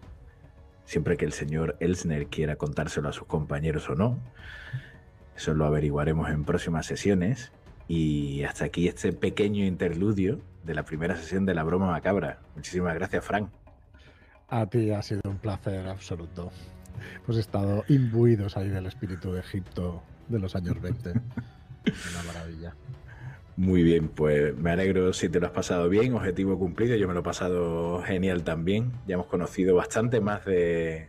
siempre 0.89 1.19
que 1.19 1.27
el 1.27 1.35
señor 1.35 1.77
Elsner 1.81 2.29
quiera 2.29 2.57
contárselo 2.57 3.11
a 3.11 3.13
sus 3.13 3.27
compañeros 3.27 3.91
o 3.91 3.95
no. 3.95 4.19
Eso 5.37 5.53
lo 5.53 5.67
averiguaremos 5.67 6.31
en 6.31 6.45
próximas 6.45 6.87
sesiones. 6.87 7.53
Y 7.89 8.43
hasta 8.45 8.65
aquí 8.65 8.89
este 8.89 9.13
pequeño 9.13 9.67
interludio 9.67 10.41
de 10.65 10.75
la 10.75 10.85
primera 10.85 11.15
sesión 11.15 11.45
de 11.45 11.55
la 11.55 11.63
broma 11.63 11.91
macabra. 11.91 12.41
Muchísimas 12.57 12.95
gracias, 12.95 13.23
Frank. 13.23 13.51
A 14.49 14.65
ti 14.65 14.91
ha 14.91 15.03
sido 15.03 15.21
un 15.27 15.37
placer 15.37 15.87
absoluto. 15.87 16.51
Hemos 17.23 17.37
estado 17.37 17.85
imbuidos 17.89 18.57
ahí 18.57 18.69
del 18.69 18.87
espíritu 18.87 19.33
de 19.33 19.41
Egipto 19.41 20.03
de 20.29 20.39
los 20.39 20.57
años 20.57 20.81
20. 20.81 21.11
Una 21.13 22.23
maravilla. 22.27 22.75
Muy 23.59 23.83
bien, 23.83 24.07
pues 24.07 24.57
me 24.57 24.71
alegro 24.71 25.13
si 25.13 25.29
te 25.29 25.41
lo 25.41 25.47
has 25.47 25.53
pasado 25.53 25.89
bien, 25.89 26.15
objetivo 26.15 26.57
cumplido, 26.57 26.95
yo 26.95 27.09
me 27.09 27.15
lo 27.15 27.21
he 27.21 27.25
pasado 27.25 28.01
genial 28.05 28.45
también, 28.45 28.93
ya 29.09 29.15
hemos 29.15 29.27
conocido 29.27 29.75
bastante 29.75 30.21
más 30.21 30.45
de, 30.45 31.09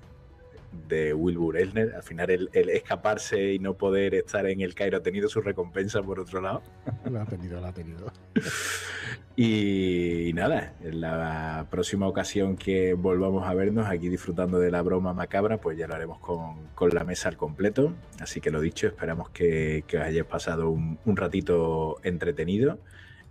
de 0.88 1.14
Wilbur 1.14 1.58
Elner. 1.58 1.94
Al 1.96 2.02
final, 2.02 2.50
el, 2.52 2.70
escaparse 2.72 3.54
y 3.54 3.60
no 3.60 3.76
poder 3.76 4.16
estar 4.16 4.48
en 4.48 4.62
el 4.62 4.74
Cairo 4.74 4.98
ha 4.98 5.04
tenido 5.04 5.30
su 5.30 5.42
recompensa 5.42 6.02
por 6.02 6.20
otro 6.20 6.42
lado. 6.42 6.64
Lo 7.08 7.22
ha 7.22 7.26
tenido, 7.26 7.62
lo 7.62 7.68
ha 7.68 7.72
tenido. 7.72 8.12
y, 9.42 10.34
nada, 10.34 10.74
en 10.82 11.00
la 11.00 11.66
próxima 11.70 12.10
ocasión 12.10 12.58
que 12.58 12.94
volvamos 12.94 13.48
a 13.48 13.54
vernos 13.54 13.88
aquí 13.88 14.10
disfrutando 14.10 14.60
de 14.60 14.70
la 14.70 14.82
broma 14.82 15.14
macabra, 15.14 15.62
pues 15.62 15.78
ya 15.78 15.88
lo 15.88 15.96
haremos 15.96 16.20
con, 16.20 16.90
la 16.92 17.06
mesa 17.06 17.30
al 17.30 17.38
completo. 17.38 17.94
Así 18.20 18.42
que 18.42 18.52
lo 18.52 18.60
dicho, 18.60 18.88
esperamos 18.88 19.30
que, 19.30 19.86
os 19.88 20.02
hayáis 20.02 20.26
pasado 20.26 20.70
un, 20.70 21.00
un 21.06 21.16
ratito 21.16 22.02
entretenido 22.04 22.80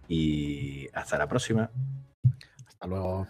y 0.08 0.88
hasta 0.94 1.18
la 1.18 1.28
próxima. 1.28 1.70
Hasta 2.66 2.86
luego. 2.86 3.26